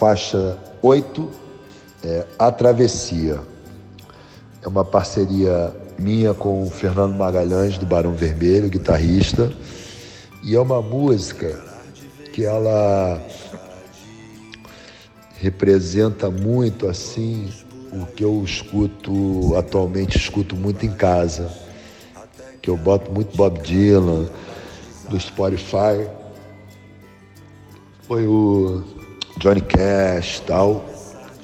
faixa 0.02 0.58
8 0.82 1.30
é 2.04 2.26
A 2.40 2.52
Travessia. 2.52 3.40
É 4.64 4.68
uma 4.68 4.84
parceria 4.84 5.72
minha 6.00 6.34
com 6.34 6.64
o 6.64 6.72
Fernando 6.72 7.14
Magalhães, 7.14 7.78
do 7.78 7.86
Barão 7.86 8.16
Vermelho, 8.16 8.68
guitarrista. 8.68 9.54
E 10.44 10.56
é 10.56 10.60
uma 10.60 10.82
música 10.82 11.64
que 12.34 12.44
ela 12.44 13.22
representa 15.36 16.32
muito 16.32 16.88
assim 16.88 17.54
o 17.94 18.08
que 18.08 18.24
eu 18.24 18.44
escuto 18.44 19.56
atualmente 19.56 20.18
escuto 20.18 20.56
muito 20.56 20.86
em 20.86 20.94
casa 20.94 21.52
que 22.62 22.70
eu 22.70 22.78
boto 22.78 23.12
muito 23.12 23.36
Bob 23.36 23.60
Dylan 23.60 24.30
do 25.10 25.20
Spotify 25.20 26.08
foi 28.04 28.28
o 28.28 29.01
Johnny 29.38 29.62
Cash 29.62 30.42
tal. 30.42 30.86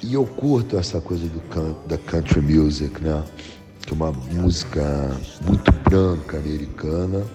E 0.03 0.13
eu 0.13 0.25
curto 0.25 0.77
essa 0.77 1.01
coisa 1.01 1.25
do 1.27 1.87
da 1.87 1.97
country 1.97 2.41
music, 2.41 3.01
né? 3.01 3.23
Que 3.81 3.93
é 3.93 3.95
uma 3.95 4.11
música 4.11 4.81
muito 5.45 5.71
branca 5.71 6.37
americana, 6.37 7.25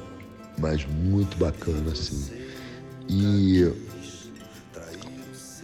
mas 0.59 0.87
muito 0.87 1.37
bacana 1.37 1.91
assim. 1.93 2.31
E 3.09 3.73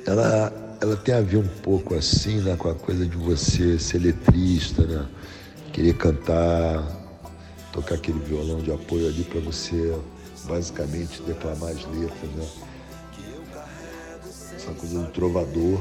ela, 0.07 0.53
ela 0.80 0.97
tem 0.97 1.14
a 1.14 1.20
ver 1.20 1.36
um 1.36 1.49
pouco 1.62 1.95
assim, 1.95 2.41
né, 2.41 2.57
com 2.57 2.68
a 2.68 2.74
coisa 2.74 3.07
de 3.07 3.16
você 3.16 3.78
ser 3.78 3.99
letrista, 3.99 4.82
né? 4.82 5.07
Querer 5.72 5.95
cantar, 5.95 6.82
tocar 7.72 7.95
aquele 7.95 8.18
violão 8.20 8.61
de 8.61 8.72
apoio 8.72 9.07
ali 9.07 9.22
para 9.22 9.41
você 9.41 9.97
basicamente 10.45 11.22
declamar 11.22 11.70
as 11.70 11.84
letras, 11.86 12.30
né? 12.36 12.67
Essa 14.68 14.72
coisa 14.72 14.98
do 15.00 15.10
trovador. 15.10 15.80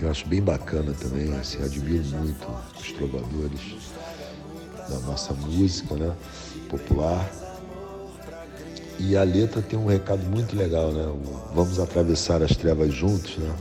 Eu 0.00 0.10
acho 0.10 0.26
bem 0.26 0.42
bacana 0.42 0.92
também, 0.92 1.32
assim, 1.36 1.62
admiro 1.62 2.04
muito 2.16 2.46
os 2.78 2.92
trovadores 2.92 3.60
da 4.88 4.98
nossa 5.00 5.32
música, 5.34 5.94
né? 5.94 6.14
Popular. 6.68 7.30
E 8.98 9.16
a 9.16 9.22
letra 9.22 9.60
tem 9.60 9.78
um 9.78 9.86
recado 9.86 10.24
muito 10.24 10.56
legal, 10.56 10.92
né? 10.92 11.04
Vamos 11.54 11.78
atravessar 11.78 12.42
as 12.42 12.56
trevas 12.56 12.92
juntos, 12.92 13.36
né? 13.38 13.54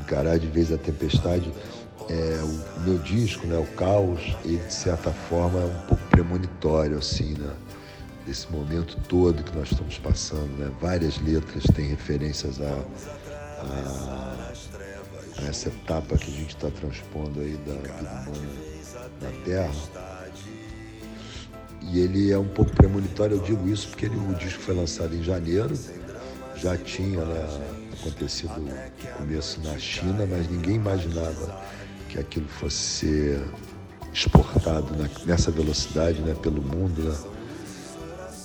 Encarar 0.00 0.38
de 0.38 0.46
vez 0.46 0.72
a 0.72 0.78
tempestade. 0.78 1.52
É, 2.08 2.40
o 2.42 2.80
meu 2.80 2.98
disco, 2.98 3.46
né? 3.46 3.58
O 3.58 3.66
Caos, 3.74 4.36
ele 4.44 4.58
de 4.58 4.72
certa 4.72 5.10
forma 5.10 5.60
é 5.60 5.64
um 5.64 5.86
pouco 5.88 6.02
premonitório, 6.10 6.98
assim, 6.98 7.34
né? 7.34 7.52
Desse 8.28 8.52
momento 8.52 8.98
todo 9.08 9.42
que 9.42 9.56
nós 9.56 9.72
estamos 9.72 9.96
passando. 9.98 10.50
Né? 10.58 10.70
Várias 10.80 11.18
letras 11.18 11.64
têm 11.74 11.88
referências 11.88 12.60
a, 12.60 12.84
a, 13.62 14.36
a 15.38 15.48
essa 15.48 15.70
etapa 15.70 16.16
que 16.18 16.30
a 16.30 16.34
gente 16.34 16.54
está 16.54 16.70
transpondo 16.70 17.40
aí 17.40 17.56
da 17.66 17.72
vida 17.72 18.10
humana 18.26 18.48
na 19.22 19.30
Terra. 19.44 19.72
E 21.90 22.00
ele 22.00 22.30
é 22.30 22.38
um 22.38 22.48
pouco 22.48 22.70
premonitório, 22.72 23.38
eu 23.38 23.42
digo 23.42 23.66
isso 23.66 23.88
porque 23.88 24.04
ele, 24.04 24.16
o 24.16 24.34
disco 24.34 24.60
foi 24.60 24.74
lançado 24.74 25.14
em 25.14 25.22
janeiro, 25.22 25.74
já 26.54 26.76
tinha 26.76 27.24
né, 27.24 27.70
acontecido 27.98 28.52
o 28.60 29.16
começo 29.16 29.58
na 29.62 29.78
China, 29.78 30.26
mas 30.26 30.50
ninguém 30.50 30.74
imaginava 30.74 31.62
que 32.10 32.18
aquilo 32.18 32.46
fosse 32.46 32.76
ser 32.76 33.44
exportado 34.12 34.88
nessa 35.24 35.50
velocidade 35.50 36.20
né, 36.20 36.34
pelo 36.42 36.60
mundo. 36.60 37.02
Né? 37.04 37.37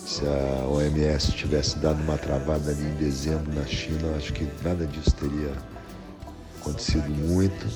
Se 0.06 0.26
a 0.26 0.68
OMS 0.68 1.32
tivesse 1.32 1.78
dado 1.80 2.02
uma 2.04 2.18
travada 2.18 2.72
ali 2.72 2.84
em 2.84 2.96
dezembro 2.96 3.54
na 3.54 3.66
China, 3.66 4.16
acho 4.18 4.34
que 4.34 4.48
nada 4.64 4.86
disso 4.86 5.16
teria 5.16 5.52
acontecido 6.60 7.10
muito. 7.10 7.68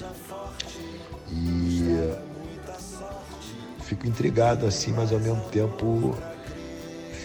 E 1.32 2.14
fico 3.84 4.08
intrigado 4.08 4.66
assim, 4.66 4.92
mas 4.92 5.12
ao 5.12 5.20
mesmo 5.20 5.42
tempo 5.52 6.16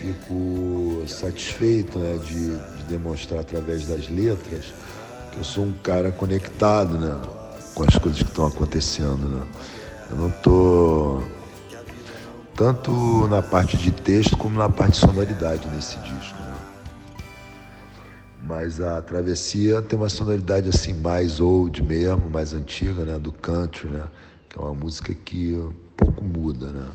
fico 0.01 1.05
satisfeito 1.07 1.99
né, 1.99 2.19
de, 2.19 2.57
de 2.57 2.85
demonstrar 2.89 3.41
através 3.41 3.87
das 3.87 4.09
letras 4.09 4.73
que 5.31 5.39
eu 5.39 5.45
sou 5.45 5.65
um 5.65 5.73
cara 5.73 6.13
conectado 6.13 6.99
né, 6.99 7.21
com 7.75 7.85
as 7.85 7.97
coisas 7.97 8.23
que 8.23 8.29
estão 8.29 8.47
acontecendo. 8.47 9.29
Né? 9.29 9.47
Eu 10.11 10.17
não 10.17 10.29
estou 10.29 11.23
tanto 12.63 13.27
na 13.27 13.43
parte 13.43 13.77
de 13.77 13.91
texto 13.91 14.37
como 14.37 14.57
na 14.57 14.69
parte 14.69 14.93
de 14.93 14.99
sonoridade 14.99 15.67
nesse 15.75 15.97
disco. 15.99 16.39
Né? 16.39 16.55
Mas 18.45 18.81
a 18.81 19.03
Travessia 19.03 19.83
tem 19.83 19.99
uma 19.99 20.09
sonoridade 20.09 20.69
assim 20.69 20.95
mais 20.95 21.41
old 21.41 21.83
mesmo, 21.83 22.31
mais 22.31 22.55
antiga, 22.55 23.05
né? 23.05 23.19
do 23.19 23.33
country, 23.33 23.89
né? 23.89 24.05
que 24.49 24.57
é 24.57 24.63
uma 24.63 24.75
música 24.75 25.13
que 25.13 25.61
pouco 25.97 26.23
muda, 26.23 26.69
né? 26.69 26.89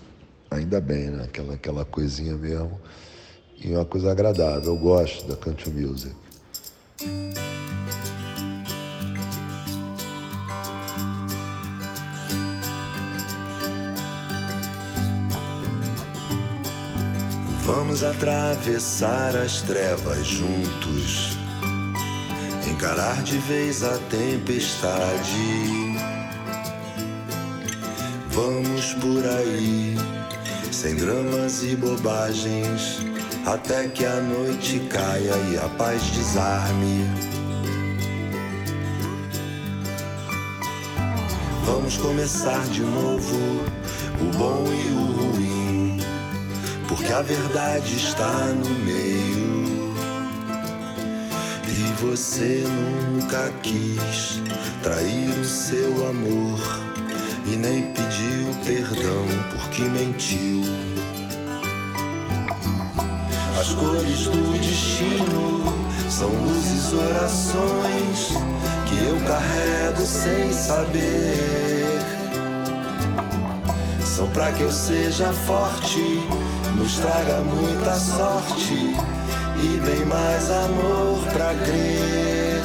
Ainda 0.52 0.80
bem, 0.80 1.10
né? 1.10 1.26
Aquela, 1.26 1.56
aquela 1.56 1.84
coisinha 1.84 2.38
mesmo. 2.38 2.80
E 3.62 3.74
é 3.74 3.78
uma 3.78 3.84
coisa 3.84 4.10
agradável. 4.10 4.74
Eu 4.74 4.78
gosto 4.78 5.28
da 5.28 5.36
country 5.36 5.70
music. 5.72 6.16
Vamos 17.68 18.02
atravessar 18.02 19.36
as 19.36 19.62
trevas 19.62 20.26
juntos, 20.26 21.38
encarar 22.66 23.22
de 23.24 23.38
vez 23.40 23.84
a 23.84 23.98
tempestade. 24.10 25.98
Vamos 28.30 28.94
por 28.94 29.22
aí, 29.22 29.98
sem 30.72 30.96
dramas 30.96 31.62
e 31.62 31.76
bobagens, 31.76 33.00
até 33.46 33.90
que 33.90 34.06
a 34.06 34.22
noite 34.22 34.80
caia 34.90 35.36
e 35.52 35.58
a 35.58 35.68
paz 35.78 36.02
desarme. 36.04 37.06
Vamos 41.66 41.98
começar 41.98 42.66
de 42.68 42.80
novo, 42.80 43.36
o 44.22 44.38
bom 44.38 44.64
e 44.72 44.90
o 44.94 45.12
ruim 45.12 45.57
porque 46.98 47.14
a 47.14 47.22
verdade 47.22 47.96
está 47.96 48.34
no 48.48 48.70
meio. 48.80 49.94
E 51.68 52.02
você 52.02 52.64
nunca 52.66 53.52
quis 53.62 54.42
trair 54.82 55.30
o 55.40 55.46
seu 55.46 56.10
amor 56.10 56.60
e 57.46 57.56
nem 57.56 57.84
pediu 57.94 58.52
perdão 58.66 59.26
porque 59.52 59.84
mentiu. 59.84 60.64
As 63.60 63.74
cores 63.74 64.26
do 64.26 64.60
destino 64.60 65.64
são 66.10 66.30
luzes, 66.30 66.94
orações 66.94 68.30
que 68.88 69.06
eu 69.06 69.20
carrego 69.28 70.02
sem 70.02 70.52
saber. 70.52 71.38
São 74.04 74.28
para 74.32 74.52
que 74.52 74.64
eu 74.64 74.72
seja 74.72 75.32
forte 75.32 76.22
nos 76.78 77.00
traga 77.00 77.42
muita 77.42 77.96
sorte 77.96 78.96
e 79.60 79.82
bem 79.84 80.06
mais 80.06 80.52
amor 80.52 81.20
pra 81.34 81.54
crer 81.66 82.62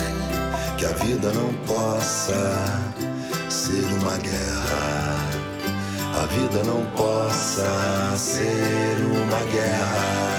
que 0.76 0.84
a 0.84 0.92
vida 1.04 1.32
não 1.32 1.52
possa 1.66 2.82
ser 3.48 3.84
uma 4.00 4.16
guerra. 4.18 5.32
A 6.22 6.26
vida 6.26 6.62
não 6.64 6.84
possa 6.94 8.14
ser 8.16 8.96
uma 9.00 9.38
guerra. 9.50 10.32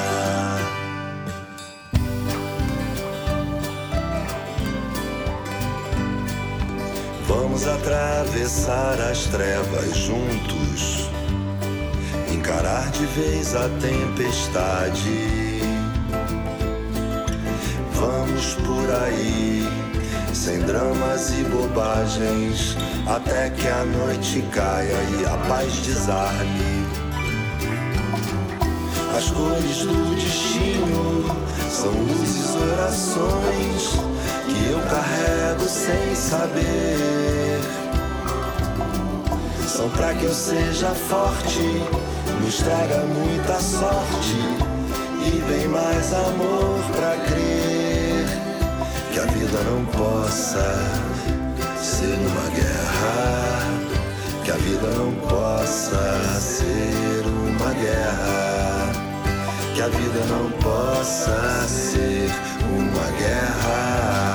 Vamos 7.28 7.67
atravessar 7.67 9.01
as 9.01 9.26
trevas 9.26 9.95
juntos, 9.97 11.09
encarar 12.44 12.91
de 12.91 13.06
vez 13.06 13.56
a 13.56 13.70
tempestade. 13.80 15.62
Vamos 17.94 18.56
por 18.56 18.94
aí, 19.02 19.66
sem 20.34 20.60
dramas 20.60 21.32
e 21.39 21.44
bobagens, 21.46 22.76
até 23.08 23.50
que 23.50 23.66
a 23.66 23.86
noite 23.86 24.44
caia 24.52 24.98
e 25.22 25.26
a 25.26 25.38
paz 25.48 25.72
desarme. 25.84 26.86
As 29.16 29.32
cores 29.32 29.78
do 29.78 30.16
destino 30.16 31.24
são 31.72 31.91
luzes, 31.91 32.56
orações 32.56 33.89
que 34.46 34.70
eu 34.70 34.80
carrego 34.89 35.64
sem 35.64 36.14
saber. 36.14 37.62
São 39.66 39.89
pra 39.91 40.14
que 40.14 40.26
eu 40.26 40.34
seja 40.34 40.89
forte, 40.89 42.12
nos 42.44 42.58
traga 42.58 42.98
muita 42.98 43.60
sorte 43.60 44.36
e 45.26 45.41
bem 45.48 45.68
mais 45.70 46.14
amor 46.14 46.80
pra 46.91 47.16
crer 47.26 48.26
que 49.12 49.20
a 49.20 49.26
vida 49.26 49.60
não 49.64 49.86
possa 49.86 50.78
ser 51.82 52.18
uma 52.20 52.50
guerra, 52.54 53.64
que 54.44 54.52
a 54.52 54.56
vida 54.56 54.88
não 54.88 55.14
possa 55.28 56.39
ser 56.39 57.24
uma 57.26 57.74
guerra, 57.76 58.91
que 59.74 59.82
a 59.82 59.88
vida 59.88 60.26
não 60.26 60.52
possa 60.60 61.66
ser 61.68 62.30
uma 62.70 63.18
guerra. 63.18 64.32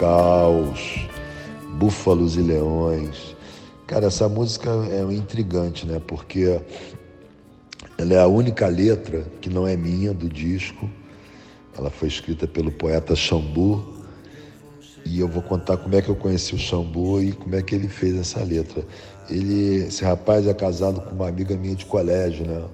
Caos, 0.00 1.06
Búfalos 1.74 2.38
e 2.38 2.40
Leões. 2.40 3.36
Cara, 3.86 4.06
essa 4.06 4.30
música 4.30 4.70
é 4.90 5.02
intrigante, 5.12 5.86
né? 5.86 6.00
Porque 6.06 6.58
ela 7.98 8.14
é 8.14 8.18
a 8.18 8.26
única 8.26 8.66
letra 8.66 9.26
que 9.42 9.50
não 9.50 9.68
é 9.68 9.76
minha 9.76 10.14
do 10.14 10.26
disco. 10.26 10.88
Ela 11.76 11.90
foi 11.90 12.08
escrita 12.08 12.48
pelo 12.48 12.72
poeta 12.72 13.14
Xambu. 13.14 13.84
E 15.04 15.20
eu 15.20 15.28
vou 15.28 15.42
contar 15.42 15.76
como 15.76 15.94
é 15.94 16.00
que 16.00 16.08
eu 16.08 16.16
conheci 16.16 16.54
o 16.54 16.58
Xambu 16.58 17.20
e 17.20 17.32
como 17.32 17.54
é 17.54 17.62
que 17.62 17.74
ele 17.74 17.88
fez 17.88 18.16
essa 18.16 18.42
letra. 18.42 18.82
Ele, 19.28 19.84
esse 19.84 20.02
rapaz 20.02 20.46
é 20.46 20.54
casado 20.54 21.02
com 21.02 21.14
uma 21.14 21.28
amiga 21.28 21.54
minha 21.58 21.74
de 21.74 21.84
colégio, 21.84 22.46
né? 22.46 22.64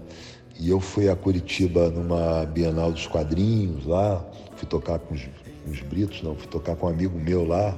E 0.61 0.70
eu 0.70 0.79
fui 0.79 1.09
a 1.09 1.16
Curitiba 1.16 1.91
numa 1.91 2.47
Bienal 2.47 2.93
dos 2.93 3.09
Quadrinhos 3.09 3.85
lá, 3.85 4.24
fui 4.55 4.68
tocar 4.68 5.01
com 5.01 5.14
os, 5.14 5.22
os 5.71 5.81
Britos, 5.81 6.23
não, 6.23 6.35
fui 6.35 6.47
tocar 6.47 6.77
com 6.77 6.87
um 6.87 6.91
amigo 6.91 7.19
meu 7.19 7.47
lá, 7.47 7.77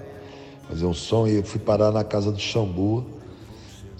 fazer 0.69 0.85
um 0.85 0.95
som 0.95 1.27
e 1.27 1.37
eu 1.37 1.43
fui 1.43 1.61
parar 1.61 1.91
na 1.91 2.05
casa 2.05 2.31
do 2.31 2.39
Xambu. 2.39 3.05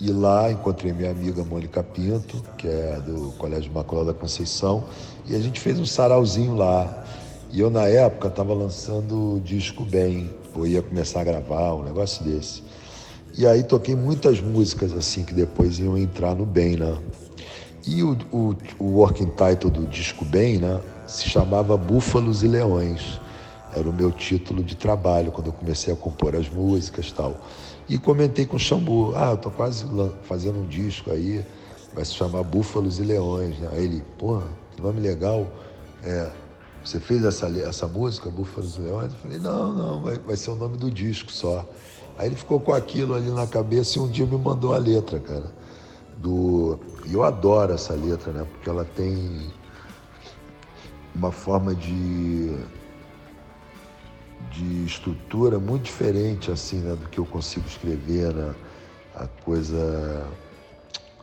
E 0.01 0.13
lá 0.13 0.53
encontrei 0.53 0.93
minha 0.93 1.11
amiga 1.11 1.43
Mônica 1.43 1.83
Pinto, 1.83 2.41
que 2.57 2.69
é 2.69 3.01
do 3.05 3.33
Colégio 3.33 3.69
Imaculada 3.69 4.13
da 4.13 4.19
Conceição, 4.19 4.85
e 5.27 5.35
a 5.35 5.41
gente 5.41 5.59
fez 5.59 5.81
um 5.81 5.85
sarauzinho 5.85 6.55
lá. 6.55 7.05
E 7.51 7.59
eu, 7.59 7.69
na 7.69 7.85
época, 7.87 8.29
estava 8.29 8.55
lançando 8.55 9.37
o 9.37 9.41
disco 9.41 9.85
Bem, 9.85 10.31
ou 10.55 10.67
ia 10.67 10.83
começar 10.83 11.23
a 11.23 11.25
gravar, 11.25 11.75
um 11.75 11.83
negócio 11.83 12.25
desse. 12.25 12.63
E 13.37 13.45
aí 13.47 13.65
toquei 13.65 13.97
muitas 13.97 14.41
músicas 14.41 14.93
assim 14.93 15.25
que 15.25 15.35
depois 15.35 15.79
iam 15.81 15.99
entrar 15.99 16.35
no 16.35 16.47
Bem, 16.47 16.77
né? 16.77 16.97
E 17.87 18.03
o, 18.03 18.17
o, 18.33 18.55
o 18.79 18.85
working 18.99 19.31
title 19.31 19.71
do 19.71 19.87
disco 19.87 20.25
Bem, 20.25 20.59
né, 20.59 20.81
se 21.07 21.29
chamava 21.29 21.77
Búfalos 21.77 22.43
e 22.43 22.49
Leões. 22.49 23.19
Era 23.75 23.89
o 23.89 23.93
meu 23.93 24.11
título 24.11 24.63
de 24.63 24.75
trabalho 24.75 25.31
quando 25.31 25.49
eu 25.49 25.53
comecei 25.53 25.93
a 25.93 25.97
compor 25.97 26.35
as 26.35 26.49
músicas 26.49 27.13
tal. 27.13 27.37
E 27.89 27.99
comentei 27.99 28.47
com 28.47 28.57
o 28.57 28.59
Xambu, 28.59 29.15
ah, 29.17 29.31
eu 29.31 29.37
tô 29.37 29.51
quase 29.51 29.85
fazendo 30.23 30.61
um 30.61 30.67
disco 30.67 31.11
aí, 31.11 31.45
vai 31.95 32.05
se 32.05 32.15
chamar 32.15 32.43
Búfalos 32.43 32.99
e 32.99 33.03
Leões. 33.03 33.59
Né? 33.59 33.69
Aí 33.73 33.85
ele, 33.85 34.05
porra, 34.19 34.47
que 34.75 34.83
nome 34.83 35.01
legal. 35.01 35.47
É, 36.03 36.31
você 36.85 37.01
fez 37.01 37.25
essa, 37.25 37.49
essa 37.61 37.87
música, 37.87 38.31
Búfalos 38.31 38.77
e 38.77 38.81
Leões? 38.81 39.13
Eu 39.13 39.19
falei, 39.19 39.39
não, 39.39 39.73
não, 39.73 40.03
vai, 40.03 40.19
vai 40.19 40.37
ser 40.37 40.51
o 40.51 40.55
nome 40.55 40.77
do 40.77 40.91
disco 40.91 41.33
só. 41.33 41.67
Aí 42.19 42.27
ele 42.27 42.37
ficou 42.37 42.59
com 42.59 42.73
aquilo 42.73 43.15
ali 43.15 43.31
na 43.31 43.47
cabeça 43.47 43.99
e 43.99 44.03
um 44.03 44.09
dia 44.09 44.27
me 44.27 44.37
mandou 44.37 44.75
a 44.75 44.79
letra, 44.79 45.21
cara. 45.21 45.53
Do... 46.17 46.79
E 47.07 47.15
eu 47.15 47.23
adoro 47.23 47.73
essa 47.73 47.95
letra, 47.95 48.33
né? 48.33 48.45
Porque 48.45 48.69
ela 48.69 48.85
tem 48.85 49.51
uma 51.15 51.31
forma 51.33 51.75
de 51.75 52.57
de 54.51 54.85
estrutura 54.85 55.59
muito 55.59 55.85
diferente 55.85 56.51
assim 56.51 56.79
né, 56.79 56.95
do 56.95 57.09
que 57.09 57.19
eu 57.19 57.27
consigo 57.27 57.67
escrever 57.67 58.33
né? 58.33 58.55
a 59.15 59.27
coisa 59.45 60.27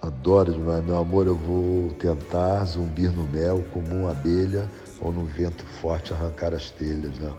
adoro 0.01 0.53
demais 0.53 0.83
meu 0.83 0.97
amor 0.97 1.25
eu 1.25 1.35
vou 1.35 1.91
tentar 1.93 2.63
zumbir 2.65 3.11
no 3.11 3.23
mel 3.23 3.65
como 3.71 3.87
uma 3.95 4.11
abelha 4.11 4.69
ou 4.99 5.11
no 5.11 5.25
vento 5.25 5.65
forte 5.65 6.13
arrancar 6.13 6.53
as 6.53 6.69
telhas 6.69 7.17
né? 7.17 7.33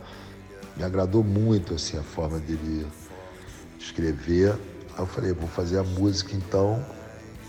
me 0.77 0.83
agradou 0.83 1.23
muito 1.23 1.75
assim 1.75 1.99
a 1.99 2.03
forma 2.03 2.39
dele 2.39 2.87
escrever 3.79 4.53
aí 4.95 5.01
eu 5.01 5.07
falei 5.07 5.33
vou 5.33 5.49
fazer 5.49 5.79
a 5.79 5.85
música 5.85 6.35
então 6.35 6.85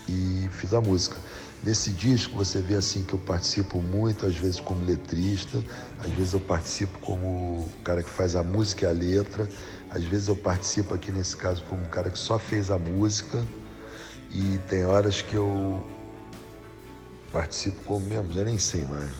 e 0.08 0.48
fiz 0.52 0.72
a 0.74 0.80
música 0.80 1.16
Nesse 1.62 1.90
disco 1.90 2.36
você 2.36 2.60
vê 2.60 2.76
assim 2.76 3.02
que 3.02 3.14
eu 3.14 3.18
participo 3.18 3.82
muito, 3.82 4.26
às 4.26 4.36
vezes 4.36 4.60
como 4.60 4.84
letrista, 4.84 5.62
às 5.98 6.10
vezes 6.12 6.32
eu 6.32 6.40
participo 6.40 6.98
como 7.00 7.68
cara 7.82 8.02
que 8.02 8.10
faz 8.10 8.36
a 8.36 8.44
música 8.44 8.86
e 8.86 8.88
a 8.88 8.92
letra, 8.92 9.48
às 9.90 10.04
vezes 10.04 10.28
eu 10.28 10.36
participo 10.36 10.94
aqui 10.94 11.10
nesse 11.10 11.36
caso 11.36 11.64
como 11.68 11.84
cara 11.86 12.10
que 12.10 12.18
só 12.18 12.38
fez 12.38 12.70
a 12.70 12.78
música 12.78 13.44
e 14.30 14.58
tem 14.68 14.84
horas 14.84 15.20
que 15.20 15.34
eu 15.34 15.84
participo 17.32 17.82
como 17.84 18.06
mesmo, 18.06 18.32
já 18.32 18.44
nem 18.44 18.58
sei 18.58 18.84
mais. 18.84 19.10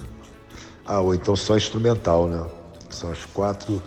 Ah, 0.85 1.01
ou 1.01 1.15
então 1.15 1.35
só 1.35 1.57
instrumental, 1.57 2.29
né? 2.29 2.47
São 2.91 3.11
as 3.11 3.25
quatro. 3.27 3.83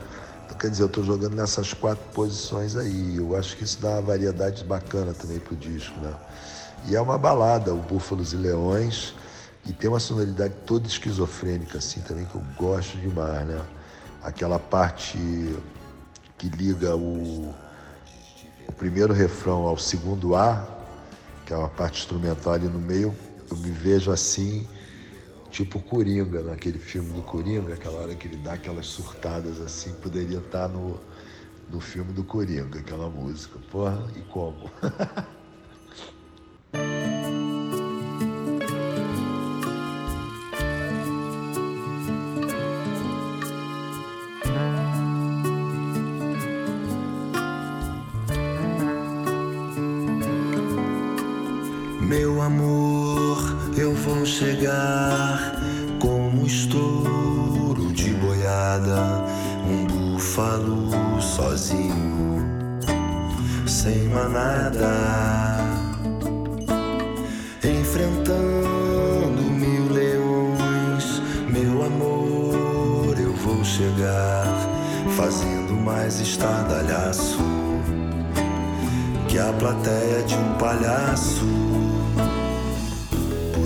Quer 0.60 0.70
dizer, 0.70 0.84
eu 0.84 0.88
estou 0.88 1.04
jogando 1.04 1.36
nessas 1.36 1.74
quatro 1.74 2.04
posições 2.14 2.76
aí. 2.76 3.16
Eu 3.16 3.36
acho 3.36 3.58
que 3.58 3.64
isso 3.64 3.82
dá 3.82 3.90
uma 3.90 4.02
variedade 4.02 4.64
bacana 4.64 5.12
também 5.14 5.40
pro 5.40 5.56
disco, 5.56 6.00
né? 6.00 6.14
E 6.88 6.96
é 6.96 7.02
uma 7.02 7.18
balada, 7.18 7.74
o 7.74 7.78
Búfalos 7.78 8.34
e 8.34 8.38
Leões, 8.38 9.14
e 9.66 9.74
tem 9.74 9.90
uma 9.90 10.00
sonoridade 10.00 10.54
toda 10.66 10.88
esquizofrênica, 10.88 11.78
assim, 11.78 12.02
também, 12.02 12.26
que 12.26 12.36
eu 12.36 12.44
gosto 12.58 12.98
demais, 12.98 13.48
né? 13.48 13.62
Aquela 14.24 14.60
parte 14.60 15.18
que 16.38 16.50
liga 16.50 16.96
o, 16.96 17.54
o 18.68 18.72
primeiro 18.78 19.14
refrão 19.14 19.68
ao 19.68 19.78
segundo 19.78 20.36
A, 20.36 20.68
que 21.46 21.54
é 21.54 21.58
uma 21.58 21.70
parte 21.70 22.00
instrumental 22.00 22.54
ali 22.54 22.68
no 22.68 22.80
meio, 22.80 23.16
eu 23.50 23.58
me 23.58 23.70
vejo 23.70 24.12
assim, 24.12 24.68
tipo 25.52 25.80
Coringa, 25.80 26.42
naquele 26.42 26.80
filme 26.80 27.14
do 27.14 27.22
Coringa, 27.22 27.74
aquela 27.74 28.00
hora 28.00 28.16
que 28.16 28.28
ele 28.28 28.38
dá 28.38 28.54
aquelas 28.54 28.88
surtadas 28.88 29.60
assim, 29.60 29.94
poderia 29.94 30.40
estar 30.40 30.68
no, 30.68 31.00
no 31.70 31.80
filme 31.80 32.12
do 32.14 32.24
Coringa, 32.24 32.80
aquela 32.80 33.10
música. 33.10 33.60
Porra, 33.70 34.08
e 34.16 34.22
como? 34.22 34.70
plateia 79.62 80.24
de 80.24 80.34
um 80.34 80.54
palhaço. 80.56 81.46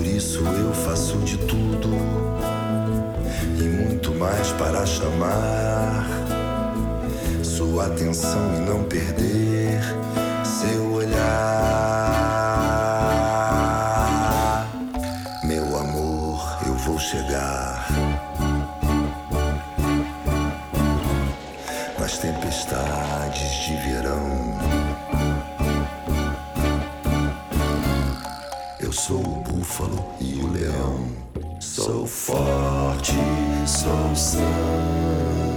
isso 0.04 0.40
eu 0.44 0.74
faço 0.74 1.16
de 1.20 1.38
tudo 1.38 1.88
e 3.58 3.62
muito 3.62 4.14
mais 4.14 4.52
para 4.52 4.84
chamar 4.84 6.06
sua 7.42 7.86
atenção 7.86 8.56
e 8.56 8.60
não 8.60 8.84
perder 8.84 9.80
seu 10.44 10.92
olhar. 10.92 11.16
Meu 15.44 15.78
amor, 15.78 16.58
eu 16.66 16.74
vou 16.74 16.98
chegar. 16.98 17.88
Com 21.96 22.04
as 22.04 22.18
tempestades 22.18 23.64
de 23.64 23.76
verão. 23.76 24.45
O 30.42 30.52
leão. 30.52 31.08
Sou 31.60 32.06
forte, 32.06 33.14
sou 33.66 34.14
são. 34.14 35.55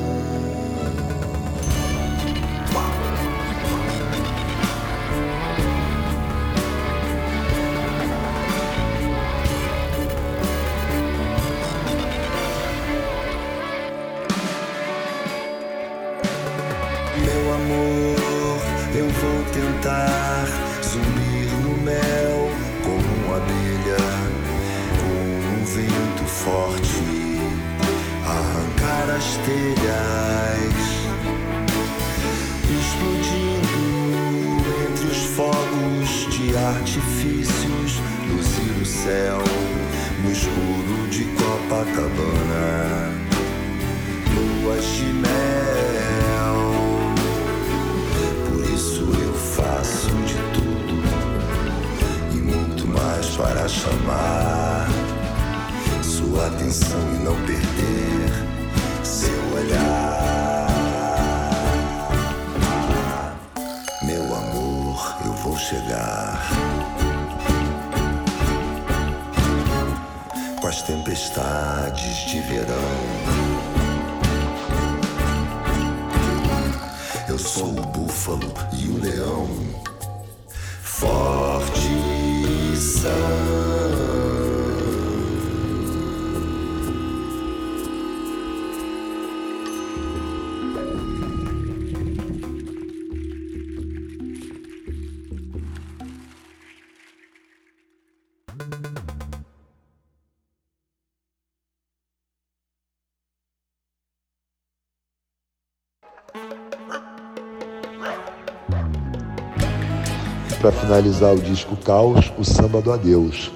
Para 110.62 110.72
finalizar 110.74 111.34
o 111.34 111.40
disco 111.40 111.78
Caos, 111.78 112.32
o 112.38 112.44
Samba 112.44 112.82
do 112.82 112.92
Adeus, 112.92 113.52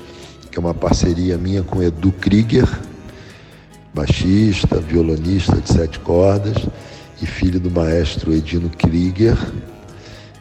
que 0.49 0.57
é 0.57 0.59
uma 0.59 0.73
parceria 0.73 1.37
minha 1.37 1.61
com 1.61 1.83
Edu 1.83 2.11
Krieger, 2.13 2.67
baixista, 3.93 4.79
violonista 4.79 5.55
de 5.59 5.71
sete 5.71 5.99
cordas 5.99 6.55
e 7.21 7.25
filho 7.25 7.59
do 7.59 7.69
maestro 7.69 8.33
Edino 8.33 8.69
Krieger. 8.69 9.37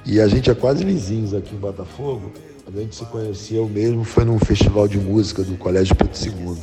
E 0.07 0.21
a 0.21 0.29
gente 0.29 0.51
é 0.51 0.55
quase 0.55 0.85
vizinhos 0.85 1.35
aqui 1.35 1.55
em 1.55 1.59
Botafogo. 1.59 2.33
A 2.67 2.71
gente 2.71 2.95
se 2.95 3.05
conheceu 3.07 3.69
mesmo 3.69 4.05
foi 4.05 4.25
num 4.25 4.39
festival 4.39 4.87
de 4.87 4.99
música 4.99 5.43
do 5.43 5.57
Colégio 5.57 5.95
Pedro 5.95 6.15
II. 6.25 6.57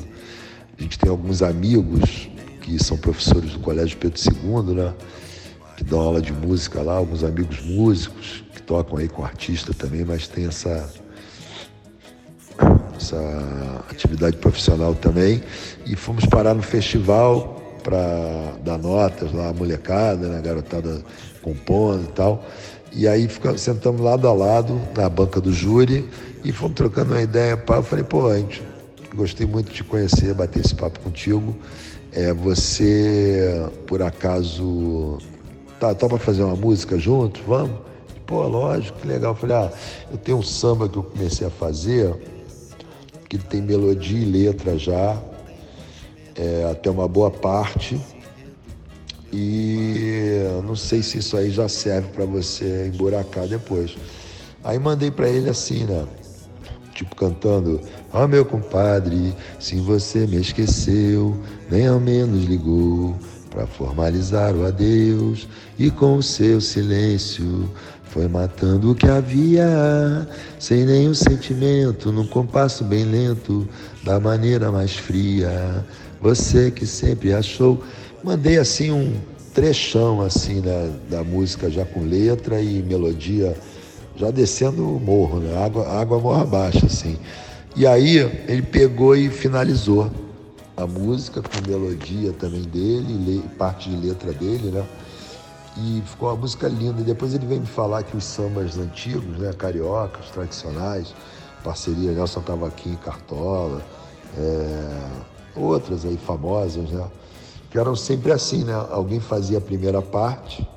A 0.77 0.81
gente 0.81 0.97
tem 0.97 1.09
alguns 1.09 1.41
amigos 1.41 2.29
que 2.61 2.81
são 2.81 2.97
professores 2.97 3.51
do 3.51 3.59
Colégio 3.59 3.97
Pedro 3.97 4.19
II, 4.19 4.75
né? 4.75 4.93
Que 5.79 5.85
dão 5.85 6.01
aula 6.01 6.21
de 6.21 6.33
música 6.33 6.81
lá, 6.81 6.95
alguns 6.95 7.23
amigos 7.23 7.61
músicos 7.61 8.43
que 8.53 8.61
tocam 8.61 8.97
aí 8.97 9.07
com 9.07 9.23
artista 9.23 9.73
também, 9.73 10.03
mas 10.03 10.27
tem 10.27 10.45
essa 10.45 10.89
essa 12.97 13.85
atividade 13.89 14.35
profissional 14.35 14.93
também. 14.93 15.41
E 15.85 15.95
fomos 15.95 16.25
parar 16.25 16.53
no 16.53 16.61
festival 16.61 17.79
para 17.81 18.57
dar 18.61 18.77
notas 18.77 19.31
lá, 19.31 19.47
a 19.47 19.53
molecada, 19.53 20.27
né, 20.27 20.39
a 20.39 20.41
garotada 20.41 21.01
compondo 21.41 22.03
e 22.03 22.11
tal. 22.11 22.43
E 22.91 23.07
aí 23.07 23.29
ficamos, 23.29 23.61
sentamos 23.61 24.01
lado 24.01 24.27
a 24.27 24.33
lado 24.33 24.81
na 24.97 25.07
banca 25.07 25.39
do 25.39 25.53
júri 25.53 26.09
e 26.43 26.51
fomos 26.51 26.75
trocando 26.75 27.13
uma 27.13 27.21
ideia. 27.21 27.57
Eu 27.65 27.83
falei, 27.83 28.03
pô, 28.03 28.35
gente, 28.35 28.61
gostei 29.15 29.47
muito 29.47 29.69
de 29.69 29.75
te 29.75 29.83
conhecer, 29.85 30.33
bater 30.33 30.59
esse 30.59 30.75
papo 30.75 30.99
contigo. 30.99 31.55
É, 32.11 32.33
você, 32.33 33.65
por 33.87 34.01
acaso, 34.01 35.19
tá, 35.79 35.95
topa 35.95 36.17
fazer 36.17 36.43
uma 36.43 36.55
música 36.55 36.99
junto? 36.99 37.41
Vamos? 37.47 37.79
Pô, 38.25 38.45
lógico, 38.47 38.99
que 38.99 39.07
legal. 39.07 39.33
Falei, 39.33 39.55
ah, 39.55 39.71
eu 40.11 40.17
tenho 40.17 40.37
um 40.37 40.43
samba 40.43 40.87
que 40.87 40.97
eu 40.97 41.03
comecei 41.03 41.47
a 41.47 41.49
fazer, 41.49 42.13
que 43.27 43.37
tem 43.37 43.61
melodia 43.61 44.19
e 44.19 44.25
letra 44.25 44.77
já, 44.77 45.17
é, 46.35 46.69
até 46.69 46.91
uma 46.91 47.07
boa 47.07 47.31
parte. 47.31 47.99
E 49.31 50.41
não 50.65 50.75
sei 50.75 51.01
se 51.01 51.19
isso 51.19 51.37
aí 51.37 51.51
já 51.51 51.69
serve 51.69 52.09
para 52.09 52.25
você 52.25 52.91
emburacar 52.93 53.47
depois. 53.47 53.95
Aí 54.63 54.77
mandei 54.77 55.09
para 55.09 55.29
ele 55.29 55.49
assim, 55.49 55.83
né? 55.85 56.05
Tipo 56.93 57.15
cantando: 57.15 57.79
Ó 58.11 58.23
oh, 58.23 58.27
meu 58.27 58.43
compadre, 58.43 59.33
se 59.59 59.75
você 59.77 60.27
me 60.27 60.37
esqueceu, 60.37 61.37
nem 61.69 61.87
ao 61.87 61.99
menos 61.99 62.45
ligou 62.45 63.15
para 63.49 63.65
formalizar 63.65 64.55
o 64.55 64.65
adeus 64.65 65.47
e 65.77 65.89
com 65.89 66.17
o 66.17 66.23
seu 66.23 66.61
silêncio 66.61 67.69
foi 68.05 68.27
matando 68.27 68.91
o 68.91 68.95
que 68.95 69.07
havia, 69.07 70.27
sem 70.57 70.83
nenhum 70.83 71.13
sentimento, 71.13 72.11
num 72.11 72.25
compasso 72.25 72.83
bem 72.83 73.05
lento, 73.05 73.67
da 74.03 74.19
maneira 74.19 74.71
mais 74.71 74.95
fria. 74.95 75.85
Você 76.19 76.71
que 76.71 76.85
sempre 76.85 77.33
achou 77.33 77.83
mandei 78.23 78.57
assim 78.57 78.91
um 78.91 79.13
trechão 79.53 80.21
assim 80.21 80.59
né, 80.61 80.91
da 81.09 81.23
música 81.23 81.69
já 81.69 81.85
com 81.85 82.01
letra 82.01 82.61
e 82.61 82.81
melodia 82.81 83.55
já 84.15 84.29
descendo 84.31 84.95
o 84.95 84.99
morro, 84.99 85.39
né? 85.39 85.63
água, 85.63 85.87
água 85.87 86.19
morra 86.19 86.41
abaixo 86.41 86.85
assim. 86.85 87.17
E 87.75 87.87
aí 87.87 88.17
ele 88.47 88.61
pegou 88.61 89.15
e 89.15 89.29
finalizou 89.29 90.11
a 90.79 90.87
música 90.87 91.41
com 91.41 91.59
melodia 91.69 92.31
também 92.33 92.61
dele, 92.63 93.43
parte 93.57 93.89
de 93.89 93.97
letra 94.07 94.31
dele, 94.31 94.71
né? 94.71 94.85
E 95.77 96.01
ficou 96.05 96.29
uma 96.29 96.37
música 96.37 96.67
linda. 96.67 97.01
E 97.01 97.03
depois 97.03 97.33
ele 97.33 97.45
veio 97.45 97.61
me 97.61 97.67
falar 97.67 98.03
que 98.03 98.15
os 98.15 98.23
sambas 98.23 98.77
antigos, 98.77 99.37
né, 99.37 99.51
cariocas, 99.53 100.29
tradicionais, 100.31 101.13
parceria 101.63 102.11
Nelson 102.11 102.41
Cavaquinho 102.41 102.95
e 102.95 102.97
Cartola, 102.97 103.81
é, 104.37 105.09
outras 105.55 106.05
aí 106.05 106.17
famosas, 106.17 106.89
né? 106.89 107.05
que 107.69 107.77
eram 107.77 107.95
sempre 107.95 108.31
assim, 108.31 108.63
né? 108.63 108.73
Alguém 108.73 109.19
fazia 109.19 109.59
a 109.59 109.61
primeira 109.61 110.01
parte, 110.01 110.67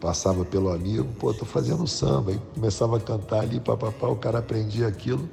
passava 0.00 0.44
pelo 0.44 0.72
amigo, 0.72 1.06
pô, 1.18 1.34
tô 1.34 1.44
fazendo 1.44 1.86
samba, 1.86 2.32
e 2.32 2.38
começava 2.54 2.96
a 2.96 3.00
cantar 3.00 3.40
ali, 3.40 3.60
papapá, 3.60 4.08
o 4.08 4.16
cara 4.16 4.38
aprendia 4.38 4.86
aquilo, 4.86 5.28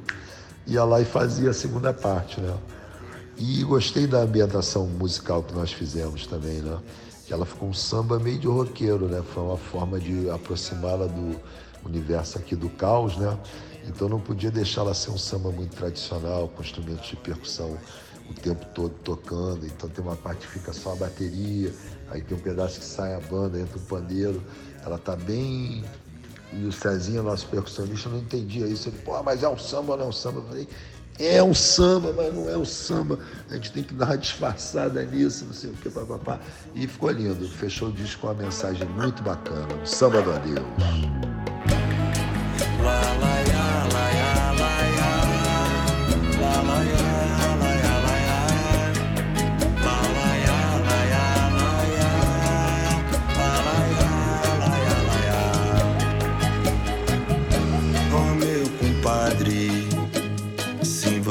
ia 0.68 0.84
lá 0.84 1.00
e 1.00 1.06
fazia 1.06 1.52
a 1.52 1.54
segunda 1.54 1.94
parte, 1.94 2.42
né? 2.42 2.54
E 3.38 3.64
gostei 3.64 4.06
da 4.06 4.20
ambientação 4.20 4.86
musical 4.86 5.44
que 5.44 5.54
nós 5.54 5.72
fizemos 5.72 6.28
também, 6.28 6.62
né? 6.62 6.78
Que 7.26 7.34
ela 7.34 7.46
ficou 7.46 7.70
um 7.70 7.74
samba 7.74 8.20
meio 8.20 8.38
de 8.38 8.48
roqueiro, 8.48 9.08
né? 9.08 9.24
Foi 9.34 9.44
uma 9.44 9.58
forma 9.58 10.00
de 10.00 10.30
aproximá-la 10.30 11.08
do 11.08 11.40
universo 11.86 12.38
aqui 12.38 12.56
do 12.56 12.70
caos, 12.70 13.18
né? 13.18 13.38
Então 13.88 14.08
não 14.08 14.20
podia 14.20 14.52
deixá-la 14.52 14.94
ser 14.94 15.12
um 15.12 15.18
samba 15.18 15.52
muito 15.52 15.76
tradicional, 15.76 16.48
com 16.50 16.62
instrumentos 16.62 17.08
de 17.08 17.16
percussão 17.16 17.78
o 18.30 18.34
tempo 18.34 18.66
todo 18.74 18.94
tocando. 19.04 19.66
Então 19.66 19.90
tem 19.90 20.04
uma 20.04 20.16
parte 20.16 20.48
que 20.48 20.54
fica 20.54 20.74
só 20.74 20.94
a 20.94 20.96
bateria, 20.96 21.74
aí 22.10 22.22
tem 22.22 22.38
um 22.38 22.42
pedaço 22.42 22.80
que 22.80 22.86
sai 22.86 23.16
a 23.16 23.20
banda, 23.20 23.60
entra 23.60 23.78
um 23.78 23.86
pandeiro. 23.86 24.42
Ela 24.84 24.98
tá 24.98 25.16
bem. 25.16 25.84
E 26.54 26.66
o 26.66 26.72
Cezinha, 26.72 27.22
nosso 27.24 27.48
percussionista, 27.48 28.10
não 28.10 28.18
entendia 28.18 28.68
isso. 28.68 28.90
Ele, 28.90 28.98
pô, 29.00 29.22
mas 29.24 29.42
é 29.42 29.48
um 29.48 29.58
samba 29.58 29.94
ou 29.94 29.98
não 29.98 30.06
é 30.06 30.10
um 30.10 30.12
samba? 30.12 30.40
Eu 30.40 30.44
falei, 30.44 30.68
é 31.26 31.44
um 31.44 31.54
samba, 31.54 32.14
mas 32.16 32.34
não 32.34 32.50
é 32.50 32.58
um 32.58 32.66
samba. 32.66 33.20
A 33.50 33.56
gente 33.56 33.72
tem 33.72 33.84
que 33.84 33.94
dar 33.94 34.08
uma 34.08 34.18
disfarçada 34.18 35.04
nisso, 35.04 35.46
não 35.46 35.54
sei 35.54 35.70
o 35.70 35.74
que, 35.74 35.90
papapá. 35.90 36.40
E 36.76 36.88
ficou 36.88 37.12
lindo. 37.12 37.48
Fechou 37.48 37.90
o 37.90 37.92
disco 37.92 38.22
com 38.22 38.28
uma 38.28 38.34
mensagem 38.34 38.88
muito 38.90 39.22
bacana. 39.24 39.68
Samba 39.86 40.22
do 40.22 40.32
adeus. 40.32 40.66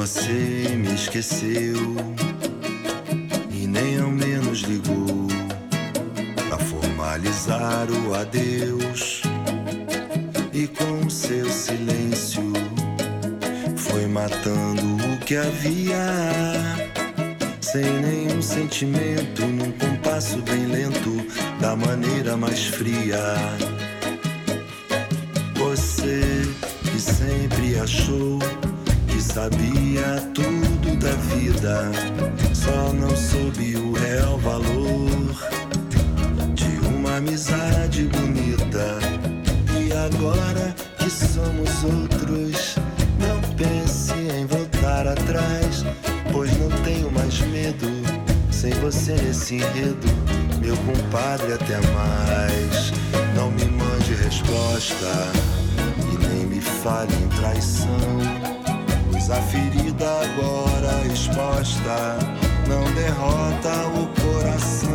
Você 0.00 0.76
me 0.78 0.94
esqueceu 0.94 1.76
e 3.52 3.66
nem 3.66 4.00
ao 4.00 4.10
menos 4.10 4.60
ligou 4.60 5.28
pra 6.48 6.56
formalizar 6.56 7.86
o 7.90 8.14
adeus. 8.14 9.20
E 10.54 10.66
com 10.68 11.10
seu 11.10 11.50
silêncio 11.50 12.50
foi 13.76 14.06
matando 14.06 14.96
o 15.12 15.18
que 15.18 15.36
havia, 15.36 16.06
sem 17.60 17.84
nenhum 17.84 18.40
sentimento, 18.40 19.44
num 19.44 19.70
compasso 19.72 20.38
bem 20.38 20.64
lento, 20.64 21.26
da 21.60 21.76
maneira 21.76 22.38
mais 22.38 22.68
fria. 22.68 23.36
Você 25.56 26.40
que 26.90 26.98
sempre 26.98 27.78
achou 27.78 28.38
sabia 29.20 30.20
tudo 30.34 30.96
da 30.96 31.10
vida, 31.34 31.90
só 32.54 32.92
não 32.92 33.14
soube 33.14 33.76
o 33.76 33.92
real 33.92 34.38
valor 34.38 35.36
de 36.54 36.86
uma 36.86 37.16
amizade 37.16 38.04
bonita. 38.04 38.98
E 39.78 39.92
agora 39.92 40.74
que 40.98 41.10
somos 41.10 41.84
outros, 41.84 42.76
não 43.18 43.40
pense 43.56 44.14
em 44.14 44.46
voltar 44.46 45.06
atrás, 45.06 45.84
pois 46.32 46.50
não 46.58 46.70
tenho 46.82 47.10
mais 47.12 47.40
medo. 47.40 47.88
Sem 48.50 48.72
você 48.74 49.12
nesse 49.12 49.56
enredo, 49.56 50.08
meu 50.60 50.76
compadre, 50.78 51.52
até 51.52 51.78
mais. 51.92 52.92
Não 53.34 53.50
me 53.50 53.64
mande 53.66 54.14
resposta 54.14 55.30
e 56.12 56.26
nem 56.26 56.46
me 56.46 56.60
fale 56.60 57.14
em 57.14 57.28
traição 57.28 58.59
a 59.28 59.42
ferida 59.42 60.06
agora 60.22 61.06
exposta 61.12 62.18
não 62.66 62.82
derrota 62.94 63.86
o 63.88 64.06
coração. 64.22 64.88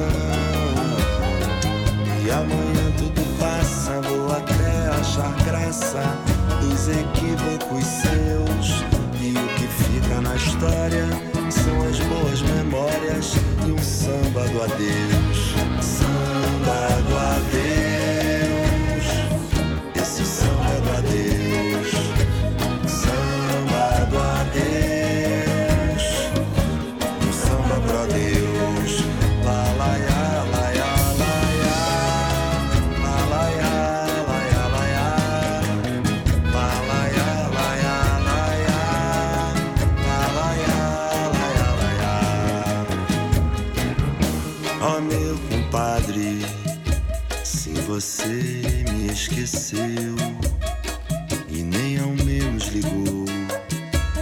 E 2.25 2.31
amanhã 2.31 2.91
tudo 2.97 3.21
passa, 3.37 4.01
vou 4.01 4.31
até 4.31 4.87
achar 4.99 5.31
graça 5.43 6.01
dos 6.59 6.87
equívocos 6.87 7.85
seus. 7.85 8.83
E 9.21 9.37
o 9.37 9.47
que 9.55 9.67
fica 9.67 10.21
na 10.21 10.35
história 10.35 11.05
são 11.51 11.87
as 11.87 11.99
boas 11.99 12.41
memórias 12.41 13.35
e 13.67 13.71
um 13.71 13.77
samba 13.77 14.47
do 14.47 14.63
adeus. 14.63 15.55
Samba 15.81 17.01
do 17.07 17.17
adeus. 17.17 17.94
Esqueceu 49.25 50.15
e 51.49 51.63
nem 51.63 51.99
ao 51.99 52.09
menos 52.23 52.67
ligou 52.67 53.25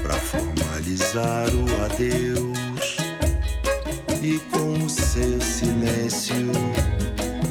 para 0.02 0.14
formalizar 0.14 1.48
o 1.50 1.84
adeus. 1.84 2.98
E 4.22 4.40
com 4.50 4.86
o 4.86 4.90
seu 4.90 5.42
silêncio 5.42 6.52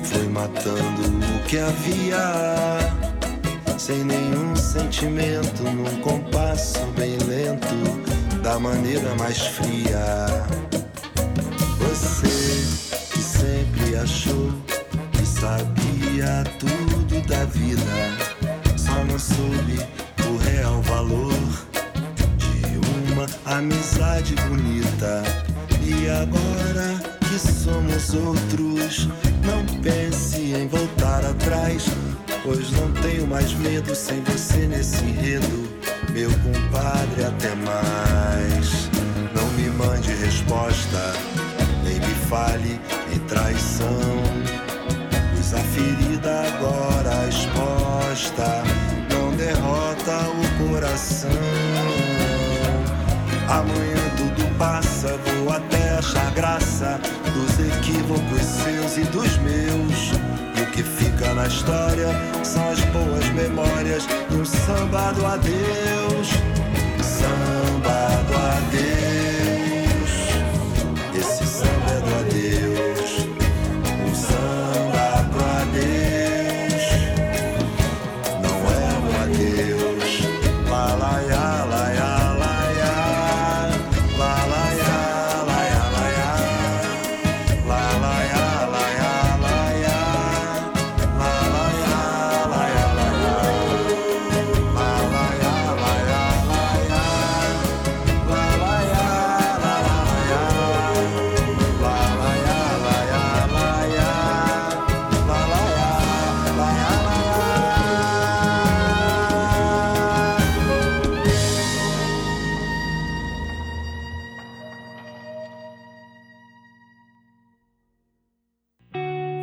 foi 0.03 0.27
matando 0.29 1.03
o 1.37 1.43
que 1.47 1.59
havia, 1.59 2.79
sem 3.79 4.03
nenhum 4.03 4.57
sentimento, 4.57 5.63
num 5.63 6.01
compasso 6.01 6.87
bem 6.97 7.19
lento, 7.19 8.41
da 8.43 8.59
maneira 8.59 9.15
mais 9.17 9.39
fria. 9.39 10.27
Você 11.79 12.65
que 13.13 13.23
sempre 13.23 13.97
achou 13.97 14.51
que 15.13 15.27
sabia 15.27 16.45
tudo 16.59 17.02
da 17.27 17.45
vida. 17.45 17.83
Só 18.77 19.05
não 19.05 19.19
soube 19.19 19.79
o 20.29 20.37
real 20.39 20.81
valor 20.83 21.35
de 22.39 23.13
uma 23.13 23.57
amizade 23.57 24.35
bonita. 24.49 25.23
E 25.83 26.09
agora 26.09 26.95
que 27.21 27.39
somos 27.39 28.15
outros, 28.15 29.09
não 29.45 29.65
pense 29.81 30.55
em 30.55 30.67
voltar 30.69 31.25
atrás. 31.25 31.87
Pois 32.43 32.71
não 32.73 32.91
tenho 33.03 33.27
mais 33.27 33.53
medo 33.55 33.95
sem 33.95 34.21
você 34.23 34.67
nesse 34.67 35.05
enredo, 35.05 35.69
meu 36.11 36.31
compadre, 36.41 37.25
até 37.25 37.55
mais. 37.55 38.91
Não 39.35 39.47
me 39.53 39.71
mande 39.71 40.13
resposta, 40.13 41.13
nem 41.85 41.95
me 42.01 42.15
fale 42.29 42.81
em 43.15 43.19
traição 43.21 44.42
a 45.51 45.59
ferida 45.59 46.45
agora 46.47 47.29
exposta 47.29 48.63
não 49.11 49.35
derrota 49.37 50.29
o 50.31 50.71
coração. 50.71 51.31
Amanhã 53.49 53.99
tudo 54.17 54.57
passa, 54.57 55.19
vou 55.19 55.53
até 55.53 55.99
achar 55.99 56.31
graça 56.31 57.01
dos 57.35 57.59
equívocos 57.59 58.41
seus 58.41 58.97
e 58.97 59.03
dos 59.11 59.37
meus. 59.39 60.13
E 60.57 60.63
o 60.63 60.67
que 60.71 60.83
fica 60.83 61.35
na 61.35 61.49
história 61.49 62.09
são 62.45 62.71
as 62.71 62.81
boas 62.87 63.29
memórias 63.31 64.07
e 64.31 64.35
um 64.35 64.45
samba 64.45 65.13
do 65.13 65.27
adeus. 65.27 66.29
Samba 67.03 68.23
do 68.29 68.37
adeus. 68.37 68.92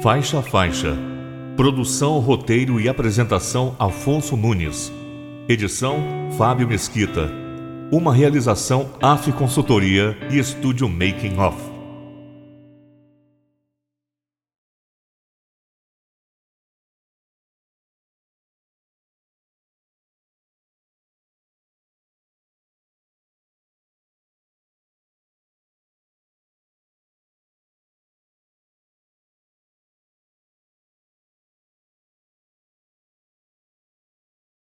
Faixa 0.02 0.40
a 0.40 0.42
Faixa. 0.42 0.98
Produção, 1.58 2.20
roteiro 2.20 2.80
e 2.80 2.88
apresentação 2.88 3.76
Afonso 3.78 4.38
Nunes. 4.38 4.90
Edição 5.46 5.98
Fábio 6.38 6.70
Mesquita. 6.70 7.30
Uma 7.92 8.14
realização 8.14 8.92
AF 9.02 9.30
Consultoria 9.34 10.18
e 10.32 10.40
Estúdio 10.40 10.88
Making 10.88 11.38
Off. 11.38 11.69